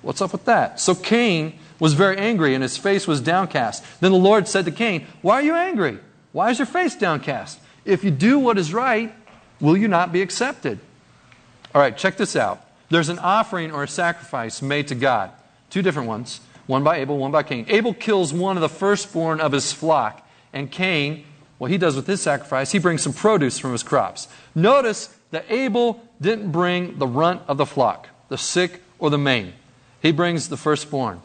What's 0.00 0.22
up 0.22 0.32
with 0.32 0.46
that? 0.46 0.80
So 0.80 0.94
Cain 0.94 1.58
was 1.78 1.92
very 1.92 2.16
angry 2.16 2.54
and 2.54 2.62
his 2.62 2.78
face 2.78 3.06
was 3.06 3.20
downcast. 3.20 3.84
Then 4.00 4.12
the 4.12 4.18
Lord 4.18 4.48
said 4.48 4.64
to 4.64 4.70
Cain, 4.70 5.06
Why 5.20 5.34
are 5.34 5.42
you 5.42 5.54
angry? 5.54 5.98
Why 6.32 6.50
is 6.50 6.58
your 6.58 6.66
face 6.66 6.96
downcast? 6.96 7.60
If 7.84 8.04
you 8.04 8.10
do 8.10 8.38
what 8.38 8.56
is 8.56 8.72
right, 8.72 9.14
will 9.60 9.76
you 9.76 9.86
not 9.86 10.12
be 10.12 10.22
accepted? 10.22 10.78
All 11.74 11.80
right, 11.82 11.94
check 11.94 12.16
this 12.16 12.36
out. 12.36 12.66
There's 12.92 13.08
an 13.08 13.18
offering 13.20 13.72
or 13.72 13.82
a 13.82 13.88
sacrifice 13.88 14.60
made 14.60 14.88
to 14.88 14.94
God. 14.94 15.30
Two 15.70 15.80
different 15.80 16.08
ones. 16.08 16.42
One 16.66 16.84
by 16.84 16.98
Abel, 16.98 17.16
one 17.16 17.30
by 17.30 17.42
Cain. 17.42 17.64
Abel 17.68 17.94
kills 17.94 18.34
one 18.34 18.58
of 18.58 18.60
the 18.60 18.68
firstborn 18.68 19.40
of 19.40 19.52
his 19.52 19.72
flock. 19.72 20.28
And 20.52 20.70
Cain, 20.70 21.24
what 21.56 21.70
he 21.70 21.78
does 21.78 21.96
with 21.96 22.06
his 22.06 22.20
sacrifice, 22.20 22.70
he 22.70 22.78
brings 22.78 23.02
some 23.02 23.14
produce 23.14 23.58
from 23.58 23.72
his 23.72 23.82
crops. 23.82 24.28
Notice 24.54 25.16
that 25.30 25.46
Abel 25.48 26.06
didn't 26.20 26.52
bring 26.52 26.98
the 26.98 27.06
runt 27.06 27.40
of 27.48 27.56
the 27.56 27.64
flock, 27.64 28.08
the 28.28 28.36
sick 28.36 28.82
or 28.98 29.08
the 29.08 29.16
main. 29.16 29.54
He 30.02 30.12
brings 30.12 30.50
the 30.50 30.58
firstborn. 30.58 31.22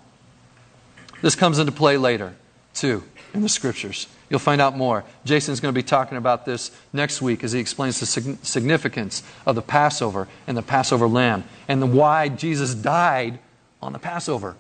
This 1.22 1.36
comes 1.36 1.60
into 1.60 1.74
play 1.74 1.98
later, 1.98 2.38
too, 2.74 3.04
in 3.34 3.42
the 3.42 3.50
scriptures. 3.50 4.08
You'll 4.30 4.40
find 4.40 4.60
out 4.60 4.76
more. 4.76 5.06
Jason's 5.24 5.60
going 5.60 5.74
to 5.74 5.78
be 5.78 5.84
talking 5.84 6.18
about 6.18 6.46
this 6.46 6.72
next 6.92 7.22
week 7.22 7.44
as 7.44 7.54
he 7.54 7.60
explains 7.60 8.00
the 8.00 8.06
significance 8.06 9.24
of 9.46 9.56
the 9.56 9.62
Passover 9.62 10.28
and 10.48 10.58
the 10.58 10.62
Passover 10.62 11.08
lamb 11.08 11.46
and 11.68 11.82
the 11.82 11.86
why 11.86 12.28
Jesus 12.28 12.76
died 12.76 13.40
on 13.82 13.94
the 13.94 14.00
Passover. 14.00 14.56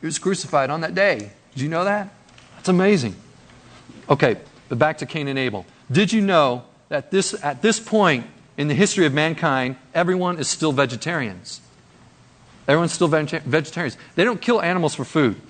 He 0.00 0.06
was 0.06 0.18
crucified 0.18 0.70
on 0.70 0.82
that 0.82 0.94
day. 0.94 1.32
Did 1.54 1.62
you 1.62 1.68
know 1.68 1.84
that? 1.84 2.12
That's 2.56 2.68
amazing. 2.68 3.16
Okay, 4.08 4.36
but 4.68 4.78
back 4.78 4.98
to 4.98 5.06
Cain 5.06 5.26
and 5.26 5.38
Abel. 5.38 5.66
Did 5.90 6.12
you 6.12 6.20
know 6.20 6.64
that 6.88 7.10
this, 7.10 7.34
at 7.42 7.62
this 7.62 7.80
point 7.80 8.26
in 8.56 8.68
the 8.68 8.74
history 8.74 9.06
of 9.06 9.12
mankind, 9.12 9.76
everyone 9.92 10.38
is 10.38 10.46
still 10.46 10.72
vegetarians? 10.72 11.60
Everyone's 12.68 12.92
still 12.92 13.08
vegetarians. 13.08 13.96
They 14.14 14.22
don't 14.22 14.40
kill 14.40 14.62
animals 14.62 14.94
for 14.94 15.04
food. 15.04 15.40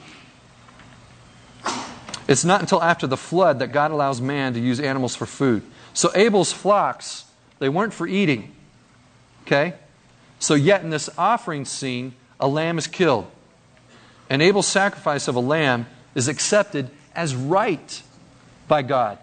It's 2.31 2.45
not 2.45 2.61
until 2.61 2.81
after 2.81 3.09
the 3.09 3.17
flood 3.17 3.59
that 3.59 3.73
God 3.73 3.91
allows 3.91 4.21
man 4.21 4.55
to 4.55 4.61
use 4.61 4.79
animals 4.79 5.17
for 5.17 5.27
food. 5.27 5.65
So 5.95 6.13
Abel's 6.15 6.53
flocks, 6.53 7.25
they 7.59 7.69
weren't 7.69 7.93
for 7.93 8.07
eating. 8.07 8.55
Okay? 9.43 9.75
So 10.39 10.55
yet 10.55 10.85
in 10.85 10.91
this 10.91 11.11
offering 11.19 11.65
scene, 11.65 12.15
a 12.39 12.47
lamb 12.47 12.79
is 12.79 12.87
killed. 12.87 13.29
And 14.31 14.41
Abel's 14.41 14.69
sacrifice 14.69 15.27
of 15.27 15.35
a 15.35 15.41
lamb 15.41 15.87
is 16.15 16.29
accepted 16.29 16.93
as 17.17 17.35
right 17.35 18.01
by 18.69 18.83
God. 18.83 19.19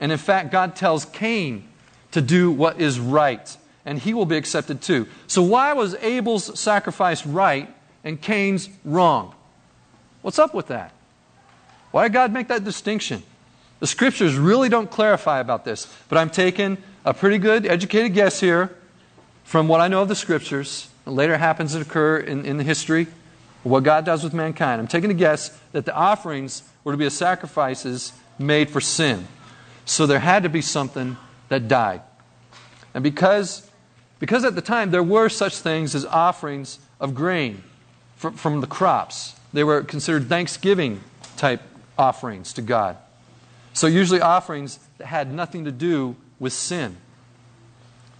And 0.00 0.10
in 0.10 0.16
fact, 0.16 0.50
God 0.50 0.74
tells 0.74 1.04
Cain 1.04 1.68
to 2.12 2.22
do 2.22 2.50
what 2.50 2.80
is 2.80 2.98
right, 2.98 3.54
and 3.84 3.98
he 3.98 4.14
will 4.14 4.24
be 4.24 4.38
accepted 4.38 4.80
too. 4.80 5.08
So, 5.26 5.42
why 5.42 5.74
was 5.74 5.94
Abel's 5.96 6.58
sacrifice 6.58 7.26
right 7.26 7.72
and 8.02 8.18
Cain's 8.20 8.70
wrong? 8.82 9.34
What's 10.22 10.38
up 10.38 10.54
with 10.54 10.68
that? 10.68 10.92
Why 11.92 12.04
did 12.04 12.12
God 12.12 12.32
make 12.32 12.48
that 12.48 12.64
distinction? 12.64 13.22
The 13.78 13.86
scriptures 13.86 14.36
really 14.36 14.68
don't 14.68 14.90
clarify 14.90 15.40
about 15.40 15.64
this, 15.64 15.92
but 16.08 16.18
I'm 16.18 16.30
taking 16.30 16.78
a 17.04 17.14
pretty 17.14 17.38
good 17.38 17.66
educated 17.66 18.14
guess 18.14 18.40
here 18.40 18.74
from 19.44 19.68
what 19.68 19.80
I 19.80 19.88
know 19.88 20.02
of 20.02 20.08
the 20.08 20.14
scriptures 20.14 20.88
later 21.06 21.36
happens 21.36 21.72
to 21.72 21.80
occur 21.80 22.18
in, 22.18 22.44
in 22.44 22.56
the 22.56 22.64
history 22.64 23.06
what 23.62 23.84
God 23.84 24.04
does 24.04 24.24
with 24.24 24.34
mankind. 24.34 24.80
I'm 24.80 24.88
taking 24.88 25.10
a 25.10 25.14
guess 25.14 25.56
that 25.72 25.84
the 25.84 25.94
offerings 25.94 26.62
were 26.84 26.92
to 26.92 26.96
be 26.96 27.08
sacrifices 27.10 28.12
made 28.38 28.70
for 28.70 28.80
sin. 28.80 29.28
So 29.84 30.06
there 30.06 30.18
had 30.18 30.42
to 30.42 30.48
be 30.48 30.62
something 30.62 31.16
that 31.48 31.68
died. 31.68 32.02
And 32.94 33.04
because, 33.04 33.70
because 34.18 34.44
at 34.44 34.54
the 34.54 34.62
time 34.62 34.90
there 34.90 35.02
were 35.02 35.28
such 35.28 35.56
things 35.56 35.94
as 35.94 36.04
offerings 36.04 36.78
of 37.00 37.14
grain 37.14 37.62
from, 38.16 38.34
from 38.34 38.60
the 38.60 38.66
crops, 38.66 39.34
they 39.52 39.64
were 39.64 39.82
considered 39.82 40.28
Thanksgiving 40.28 41.00
type 41.36 41.62
offerings 42.02 42.52
to 42.54 42.62
God. 42.62 42.96
So 43.74 43.86
usually 43.86 44.20
offerings 44.20 44.80
that 44.98 45.06
had 45.06 45.32
nothing 45.32 45.64
to 45.64 45.72
do 45.72 46.16
with 46.40 46.52
sin. 46.52 46.96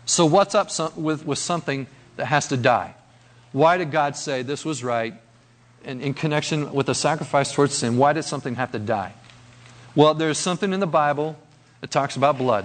So 0.07 0.25
what's 0.25 0.55
up 0.55 0.97
with, 0.97 1.27
with 1.27 1.39
something 1.39 1.89
that 2.17 2.27
has 2.27 2.47
to 2.49 2.57
die. 2.57 2.95
Why 3.51 3.77
did 3.77 3.91
God 3.91 4.17
say 4.17 4.43
this 4.43 4.65
was 4.65 4.85
right? 4.85 5.15
And 5.85 6.01
in 6.01 6.15
connection 6.15 6.73
with 6.73 6.87
the 6.87 6.95
sacrifice 6.95 7.53
towards 7.53 7.75
sin, 7.75 7.99
why 7.99 8.13
did 8.13 8.23
something 8.23 8.55
have 8.55 8.71
to 8.73 8.79
die? 8.79 9.13
Well, 9.95 10.15
there's 10.15 10.39
something 10.39 10.73
in 10.73 10.81
the 10.81 10.87
Bible 10.87 11.37
that 11.81 11.91
talks 11.91 12.17
about 12.17 12.39
blood. 12.39 12.65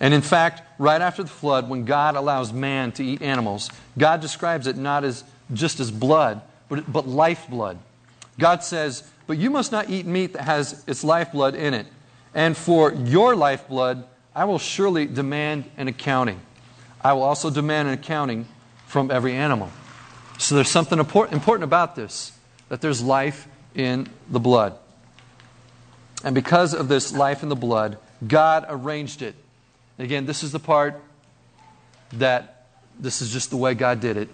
And 0.00 0.14
in 0.14 0.22
fact, 0.22 0.62
right 0.78 1.00
after 1.00 1.22
the 1.22 1.28
flood, 1.28 1.68
when 1.68 1.84
God 1.84 2.14
allows 2.14 2.52
man 2.52 2.92
to 2.92 3.04
eat 3.04 3.20
animals, 3.20 3.70
God 3.98 4.20
describes 4.20 4.66
it 4.66 4.76
not 4.76 5.04
as 5.04 5.24
just 5.52 5.80
as 5.80 5.90
blood, 5.90 6.40
but, 6.68 6.90
but 6.90 7.06
lifeblood. 7.06 7.78
God 8.38 8.62
says, 8.62 9.08
But 9.26 9.38
you 9.38 9.50
must 9.50 9.72
not 9.72 9.90
eat 9.90 10.06
meat 10.06 10.32
that 10.34 10.42
has 10.42 10.84
its 10.86 11.04
lifeblood 11.04 11.54
in 11.54 11.74
it. 11.74 11.86
And 12.34 12.56
for 12.56 12.92
your 12.92 13.36
lifeblood, 13.36 14.04
I 14.34 14.44
will 14.44 14.58
surely 14.58 15.06
demand 15.06 15.64
an 15.76 15.88
accounting. 15.88 16.40
I 17.00 17.12
will 17.12 17.22
also 17.22 17.50
demand 17.50 17.88
an 17.88 17.94
accounting 17.94 18.46
from 18.86 19.10
every 19.10 19.34
animal. 19.34 19.70
So 20.38 20.56
there's 20.56 20.70
something 20.70 20.98
important 20.98 21.62
about 21.62 21.94
this 21.94 22.32
that 22.68 22.80
there's 22.80 23.02
life 23.02 23.46
in 23.74 24.08
the 24.30 24.40
blood. 24.40 24.76
And 26.24 26.34
because 26.34 26.74
of 26.74 26.88
this 26.88 27.12
life 27.12 27.42
in 27.42 27.50
the 27.50 27.56
blood, 27.56 27.98
God 28.26 28.64
arranged 28.68 29.22
it. 29.22 29.34
Again, 29.98 30.26
this 30.26 30.42
is 30.42 30.50
the 30.50 30.58
part 30.58 31.00
that 32.14 32.66
this 32.98 33.20
is 33.20 33.32
just 33.32 33.50
the 33.50 33.56
way 33.56 33.74
God 33.74 34.00
did 34.00 34.16
it. 34.16 34.28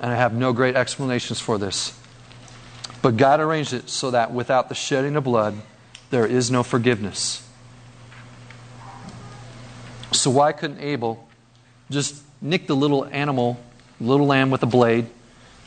And 0.00 0.12
I 0.12 0.16
have 0.16 0.34
no 0.34 0.52
great 0.52 0.76
explanations 0.76 1.40
for 1.40 1.58
this. 1.58 1.97
But 3.00 3.16
God 3.16 3.40
arranged 3.40 3.72
it 3.72 3.88
so 3.88 4.10
that 4.10 4.32
without 4.32 4.68
the 4.68 4.74
shedding 4.74 5.16
of 5.16 5.24
blood, 5.24 5.56
there 6.10 6.26
is 6.26 6.50
no 6.50 6.62
forgiveness. 6.62 7.46
So 10.12 10.30
why 10.30 10.52
couldn't 10.52 10.80
Abel 10.80 11.28
just 11.90 12.22
nick 12.40 12.66
the 12.66 12.74
little 12.74 13.04
animal, 13.06 13.60
little 14.00 14.26
lamb 14.26 14.50
with 14.50 14.62
a 14.62 14.66
blade, 14.66 15.06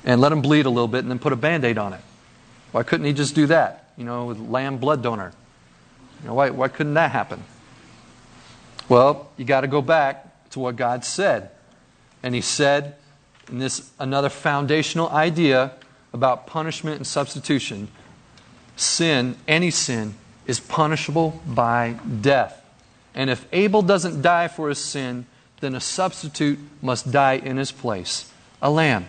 and 0.03 0.19
let 0.19 0.31
him 0.31 0.41
bleed 0.41 0.65
a 0.65 0.69
little 0.69 0.87
bit 0.87 0.99
and 0.99 1.11
then 1.11 1.19
put 1.19 1.31
a 1.31 1.35
band 1.37 1.63
aid 1.63 1.77
on 1.77 1.93
it? 1.93 2.01
Why 2.71 2.83
couldn't 2.83 3.05
he 3.05 3.13
just 3.13 3.35
do 3.35 3.47
that? 3.47 3.91
You 3.97 4.03
know, 4.03 4.25
with 4.25 4.39
lamb 4.39 4.77
blood 4.77 5.03
donor. 5.03 5.33
You 6.21 6.29
know, 6.29 6.33
why, 6.33 6.49
why 6.49 6.67
couldn't 6.67 6.95
that 6.95 7.11
happen? 7.11 7.43
Well, 8.89 9.29
you 9.37 9.45
got 9.45 9.61
to 9.61 9.67
go 9.67 9.81
back 9.81 10.49
to 10.51 10.59
what 10.59 10.75
God 10.75 11.05
said. 11.05 11.51
And 12.23 12.35
He 12.35 12.41
said, 12.41 12.95
in 13.49 13.59
this 13.59 13.91
another 13.99 14.29
foundational 14.29 15.09
idea 15.09 15.73
about 16.13 16.47
punishment 16.47 16.97
and 16.97 17.07
substitution, 17.07 17.87
sin, 18.75 19.35
any 19.47 19.71
sin, 19.71 20.15
is 20.45 20.59
punishable 20.59 21.41
by 21.45 21.97
death. 22.21 22.57
And 23.13 23.29
if 23.29 23.45
Abel 23.51 23.81
doesn't 23.81 24.21
die 24.21 24.47
for 24.47 24.69
his 24.69 24.79
sin, 24.79 25.25
then 25.59 25.75
a 25.75 25.79
substitute 25.79 26.59
must 26.81 27.11
die 27.11 27.33
in 27.33 27.57
his 27.57 27.71
place 27.71 28.31
a 28.61 28.69
lamb. 28.69 29.07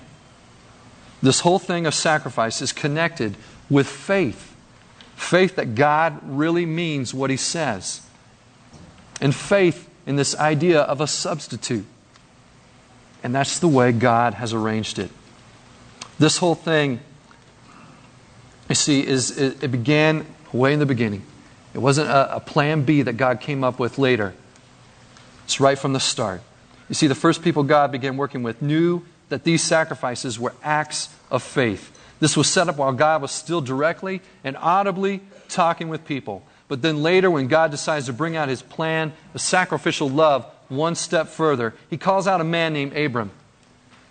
This 1.22 1.40
whole 1.40 1.58
thing 1.58 1.86
of 1.86 1.94
sacrifice 1.94 2.62
is 2.62 2.72
connected 2.72 3.36
with 3.68 3.86
faith. 3.86 4.56
Faith 5.14 5.56
that 5.56 5.74
God 5.74 6.18
really 6.24 6.66
means 6.66 7.14
what 7.14 7.30
he 7.30 7.36
says. 7.36 8.00
And 9.20 9.34
faith 9.34 9.88
in 10.06 10.16
this 10.16 10.36
idea 10.36 10.80
of 10.80 11.00
a 11.00 11.06
substitute. 11.06 11.86
And 13.22 13.34
that's 13.34 13.60
the 13.60 13.68
way 13.68 13.92
God 13.92 14.34
has 14.34 14.52
arranged 14.52 14.98
it. 14.98 15.10
This 16.22 16.38
whole 16.38 16.54
thing, 16.54 17.00
you 18.68 18.76
see, 18.76 19.04
is 19.04 19.36
it, 19.36 19.64
it 19.64 19.72
began 19.72 20.24
way 20.52 20.72
in 20.72 20.78
the 20.78 20.86
beginning. 20.86 21.24
It 21.74 21.80
wasn't 21.80 22.10
a, 22.10 22.36
a 22.36 22.38
plan 22.38 22.84
B 22.84 23.02
that 23.02 23.14
God 23.14 23.40
came 23.40 23.64
up 23.64 23.80
with 23.80 23.98
later. 23.98 24.32
It's 25.42 25.58
right 25.58 25.76
from 25.76 25.94
the 25.94 25.98
start. 25.98 26.40
You 26.88 26.94
see, 26.94 27.08
the 27.08 27.16
first 27.16 27.42
people 27.42 27.64
God 27.64 27.90
began 27.90 28.16
working 28.16 28.44
with 28.44 28.62
knew 28.62 29.02
that 29.30 29.42
these 29.42 29.64
sacrifices 29.64 30.38
were 30.38 30.54
acts 30.62 31.08
of 31.28 31.42
faith. 31.42 31.90
This 32.20 32.36
was 32.36 32.46
set 32.46 32.68
up 32.68 32.76
while 32.76 32.92
God 32.92 33.20
was 33.20 33.32
still 33.32 33.60
directly 33.60 34.20
and 34.44 34.56
audibly 34.58 35.22
talking 35.48 35.88
with 35.88 36.04
people. 36.04 36.44
But 36.68 36.82
then 36.82 37.02
later, 37.02 37.32
when 37.32 37.48
God 37.48 37.72
decides 37.72 38.06
to 38.06 38.12
bring 38.12 38.36
out 38.36 38.48
his 38.48 38.62
plan 38.62 39.12
of 39.34 39.40
sacrificial 39.40 40.08
love 40.08 40.46
one 40.68 40.94
step 40.94 41.26
further, 41.26 41.74
he 41.90 41.96
calls 41.96 42.28
out 42.28 42.40
a 42.40 42.44
man 42.44 42.72
named 42.72 42.96
Abram 42.96 43.32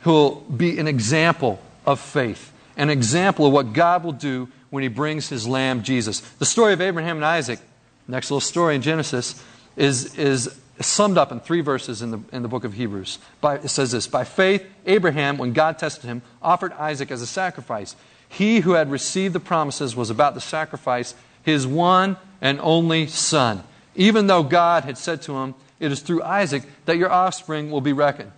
who 0.02 0.12
will 0.12 0.36
be 0.42 0.78
an 0.78 0.90
example 0.90 1.62
of 1.86 2.00
faith, 2.00 2.52
an 2.78 2.90
example 2.90 3.46
of 3.46 3.54
what 3.54 3.74
God 3.74 4.04
will 4.04 4.12
do 4.12 4.48
when 4.70 4.84
he 4.84 4.90
brings 4.90 5.30
his 5.30 5.48
lamb, 5.48 5.84
Jesus. 5.84 6.22
The 6.22 6.46
story 6.46 6.74
of 6.74 6.82
Abraham 6.82 7.18
and 7.18 7.26
Isaac, 7.26 7.60
next 8.08 8.32
little 8.32 8.42
story 8.42 8.76
in 8.76 8.82
Genesis, 8.82 9.44
is, 9.76 10.18
is 10.18 10.60
summed 10.80 11.18
up 11.18 11.32
in 11.32 11.40
three 11.40 11.62
verses 11.62 12.02
in 12.02 12.12
the, 12.12 12.20
in 12.32 12.42
the 12.42 12.48
book 12.48 12.64
of 12.64 12.74
Hebrews. 12.74 13.20
By, 13.40 13.56
it 13.56 13.70
says 13.70 13.92
this 13.92 14.08
By 14.08 14.24
faith, 14.24 14.66
Abraham, 14.86 15.38
when 15.38 15.54
God 15.54 15.78
tested 15.78 16.06
him, 16.06 16.22
offered 16.42 16.74
Isaac 16.74 17.12
as 17.12 17.22
a 17.22 17.28
sacrifice. 17.28 17.96
He 18.28 18.62
who 18.62 18.72
had 18.72 18.90
received 18.90 19.34
the 19.34 19.42
promises 19.42 19.96
was 19.96 20.10
about 20.10 20.36
to 20.36 20.40
sacrifice 20.40 21.16
his 21.44 21.68
one 21.68 22.16
and 22.40 22.60
only 22.62 23.08
son, 23.08 23.64
even 23.96 24.28
though 24.28 24.44
God 24.44 24.86
had 24.86 24.98
said 24.98 25.22
to 25.24 25.38
him, 25.38 25.54
It 25.80 25.92
is 25.92 26.00
through 26.00 26.24
Isaac 26.24 26.64
that 26.86 26.98
your 26.98 27.12
offspring 27.12 27.72
will 27.72 27.82
be 27.82 27.94
reckoned. 27.94 28.32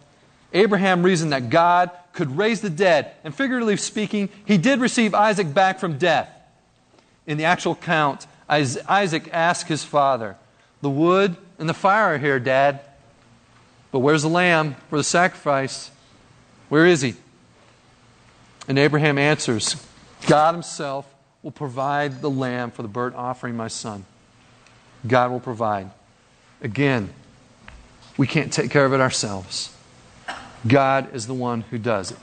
Abraham 0.51 1.03
reasoned 1.03 1.31
that 1.31 1.49
God 1.49 1.91
could 2.13 2.37
raise 2.37 2.61
the 2.61 2.69
dead, 2.69 3.11
and 3.23 3.35
figuratively 3.35 3.75
speaking, 3.75 4.29
he 4.45 4.57
did 4.57 4.79
receive 4.79 5.13
Isaac 5.13 5.53
back 5.53 5.79
from 5.79 5.97
death. 5.97 6.29
In 7.25 7.37
the 7.37 7.45
actual 7.45 7.75
count, 7.75 8.27
Isaac 8.47 9.29
asked 9.33 9.67
his 9.67 9.83
father, 9.83 10.37
The 10.81 10.89
wood 10.89 11.35
and 11.57 11.67
the 11.67 11.73
fire 11.73 12.15
are 12.15 12.17
here, 12.17 12.39
Dad. 12.39 12.81
But 13.91 13.99
where's 13.99 14.21
the 14.21 14.29
lamb 14.29 14.75
for 14.89 14.97
the 14.97 15.03
sacrifice? 15.03 15.91
Where 16.69 16.85
is 16.85 17.01
he? 17.01 17.15
And 18.67 18.79
Abraham 18.79 19.17
answers, 19.17 19.75
God 20.27 20.53
himself 20.53 21.11
will 21.41 21.51
provide 21.51 22.21
the 22.21 22.29
lamb 22.29 22.71
for 22.71 22.81
the 22.81 22.87
burnt 22.87 23.15
offering, 23.15 23.57
my 23.57 23.67
son. 23.67 24.05
God 25.05 25.31
will 25.31 25.39
provide. 25.39 25.91
Again, 26.61 27.09
we 28.17 28.25
can't 28.27 28.53
take 28.53 28.71
care 28.71 28.85
of 28.85 28.93
it 28.93 29.01
ourselves. 29.01 29.72
God 30.65 31.13
is 31.13 31.27
the 31.27 31.33
one 31.33 31.61
who 31.61 31.77
does 31.77 32.11
it. 32.11 32.17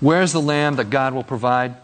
Where's 0.00 0.32
the 0.32 0.40
lamb 0.40 0.76
that 0.76 0.90
God 0.90 1.14
will 1.14 1.24
provide? 1.24 1.76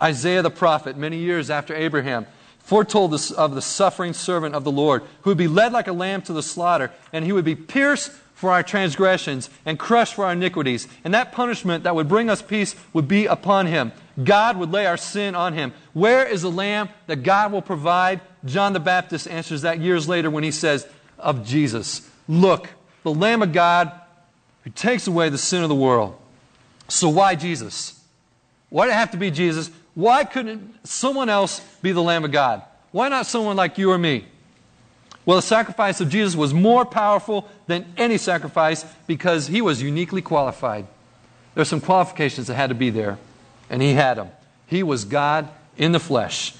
Isaiah 0.00 0.42
the 0.42 0.50
prophet, 0.50 0.96
many 0.96 1.18
years 1.18 1.50
after 1.50 1.74
Abraham, 1.74 2.26
foretold 2.58 3.12
this, 3.12 3.30
of 3.30 3.54
the 3.54 3.62
suffering 3.62 4.12
servant 4.12 4.54
of 4.54 4.64
the 4.64 4.72
Lord, 4.72 5.02
who 5.22 5.30
would 5.30 5.38
be 5.38 5.48
led 5.48 5.72
like 5.72 5.88
a 5.88 5.92
lamb 5.92 6.22
to 6.22 6.32
the 6.32 6.42
slaughter, 6.42 6.90
and 7.12 7.24
he 7.24 7.32
would 7.32 7.44
be 7.44 7.54
pierced 7.54 8.10
for 8.34 8.50
our 8.50 8.62
transgressions 8.62 9.48
and 9.64 9.78
crushed 9.78 10.14
for 10.14 10.24
our 10.24 10.32
iniquities. 10.32 10.88
And 11.04 11.14
that 11.14 11.32
punishment 11.32 11.84
that 11.84 11.94
would 11.94 12.08
bring 12.08 12.28
us 12.28 12.42
peace 12.42 12.74
would 12.92 13.08
be 13.08 13.26
upon 13.26 13.66
him. 13.66 13.92
God 14.22 14.56
would 14.58 14.70
lay 14.70 14.86
our 14.86 14.96
sin 14.96 15.34
on 15.34 15.54
him. 15.54 15.72
Where 15.92 16.26
is 16.26 16.42
the 16.42 16.50
lamb 16.50 16.88
that 17.06 17.22
God 17.22 17.52
will 17.52 17.62
provide? 17.62 18.20
John 18.44 18.72
the 18.72 18.80
Baptist 18.80 19.28
answers 19.28 19.62
that 19.62 19.80
years 19.80 20.08
later 20.08 20.30
when 20.30 20.44
he 20.44 20.50
says 20.50 20.86
of 21.18 21.46
Jesus, 21.46 22.08
Look, 22.28 22.68
the 23.02 23.14
Lamb 23.14 23.42
of 23.42 23.52
God 23.52 23.92
who 24.64 24.70
takes 24.70 25.06
away 25.06 25.28
the 25.28 25.38
sin 25.38 25.62
of 25.62 25.68
the 25.68 25.74
world. 25.74 26.16
So 26.88 27.08
why 27.08 27.34
Jesus? 27.34 28.00
Why 28.70 28.86
did 28.86 28.92
it 28.92 28.96
have 28.96 29.12
to 29.12 29.16
be 29.16 29.30
Jesus? 29.30 29.70
Why 29.94 30.24
couldn't 30.24 30.86
someone 30.86 31.28
else 31.28 31.60
be 31.80 31.92
the 31.92 32.02
Lamb 32.02 32.24
of 32.24 32.32
God? 32.32 32.62
Why 32.90 33.08
not 33.08 33.26
someone 33.26 33.56
like 33.56 33.78
you 33.78 33.90
or 33.90 33.98
me? 33.98 34.24
Well, 35.26 35.36
the 35.36 35.42
sacrifice 35.42 36.00
of 36.00 36.08
Jesus 36.08 36.34
was 36.34 36.52
more 36.52 36.84
powerful 36.84 37.48
than 37.66 37.86
any 37.96 38.18
sacrifice 38.18 38.84
because 39.06 39.46
he 39.46 39.62
was 39.62 39.80
uniquely 39.80 40.20
qualified. 40.20 40.86
There 41.54 41.62
are 41.62 41.66
some 41.66 41.80
qualifications 41.80 42.48
that 42.48 42.54
had 42.54 42.68
to 42.68 42.74
be 42.74 42.90
there, 42.90 43.18
and 43.70 43.80
he 43.80 43.92
had 43.94 44.18
them. 44.18 44.28
He 44.66 44.82
was 44.82 45.04
God 45.04 45.48
in 45.76 45.92
the 45.92 46.00
flesh. 46.00 46.54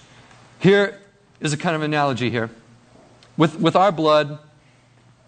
Here 0.60 0.98
is 1.40 1.52
a 1.52 1.56
kind 1.56 1.76
of 1.76 1.82
analogy 1.82 2.30
here. 2.30 2.48
With, 3.36 3.58
with 3.58 3.76
our 3.76 3.92
blood, 3.92 4.38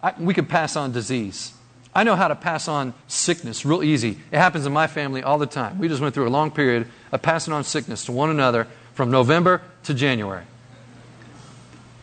I, 0.01 0.13
we 0.17 0.33
could 0.33 0.49
pass 0.49 0.75
on 0.75 0.91
disease. 0.91 1.53
I 1.97 2.03
know 2.03 2.15
how 2.15 2.27
to 2.27 2.35
pass 2.35 2.67
on 2.67 2.93
sickness 3.07 3.65
real 3.65 3.81
easy. 3.81 4.19
It 4.31 4.37
happens 4.37 4.67
in 4.67 4.71
my 4.71 4.85
family 4.85 5.23
all 5.23 5.39
the 5.39 5.47
time. 5.47 5.79
We 5.79 5.87
just 5.87 5.99
went 5.99 6.13
through 6.13 6.27
a 6.27 6.29
long 6.29 6.51
period 6.51 6.87
of 7.11 7.23
passing 7.23 7.55
on 7.55 7.63
sickness 7.63 8.05
to 8.05 8.11
one 8.11 8.29
another 8.29 8.67
from 8.93 9.09
November 9.09 9.63
to 9.85 9.95
January. 9.95 10.43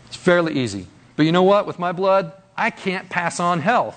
It's 0.09 0.17
fairly 0.17 0.59
easy. 0.59 0.89
But 1.15 1.27
you 1.27 1.31
know 1.31 1.45
what? 1.45 1.69
With 1.69 1.79
my 1.79 1.93
blood, 1.93 2.33
I 2.57 2.71
can't 2.71 3.09
pass 3.09 3.39
on 3.39 3.61
health. 3.61 3.97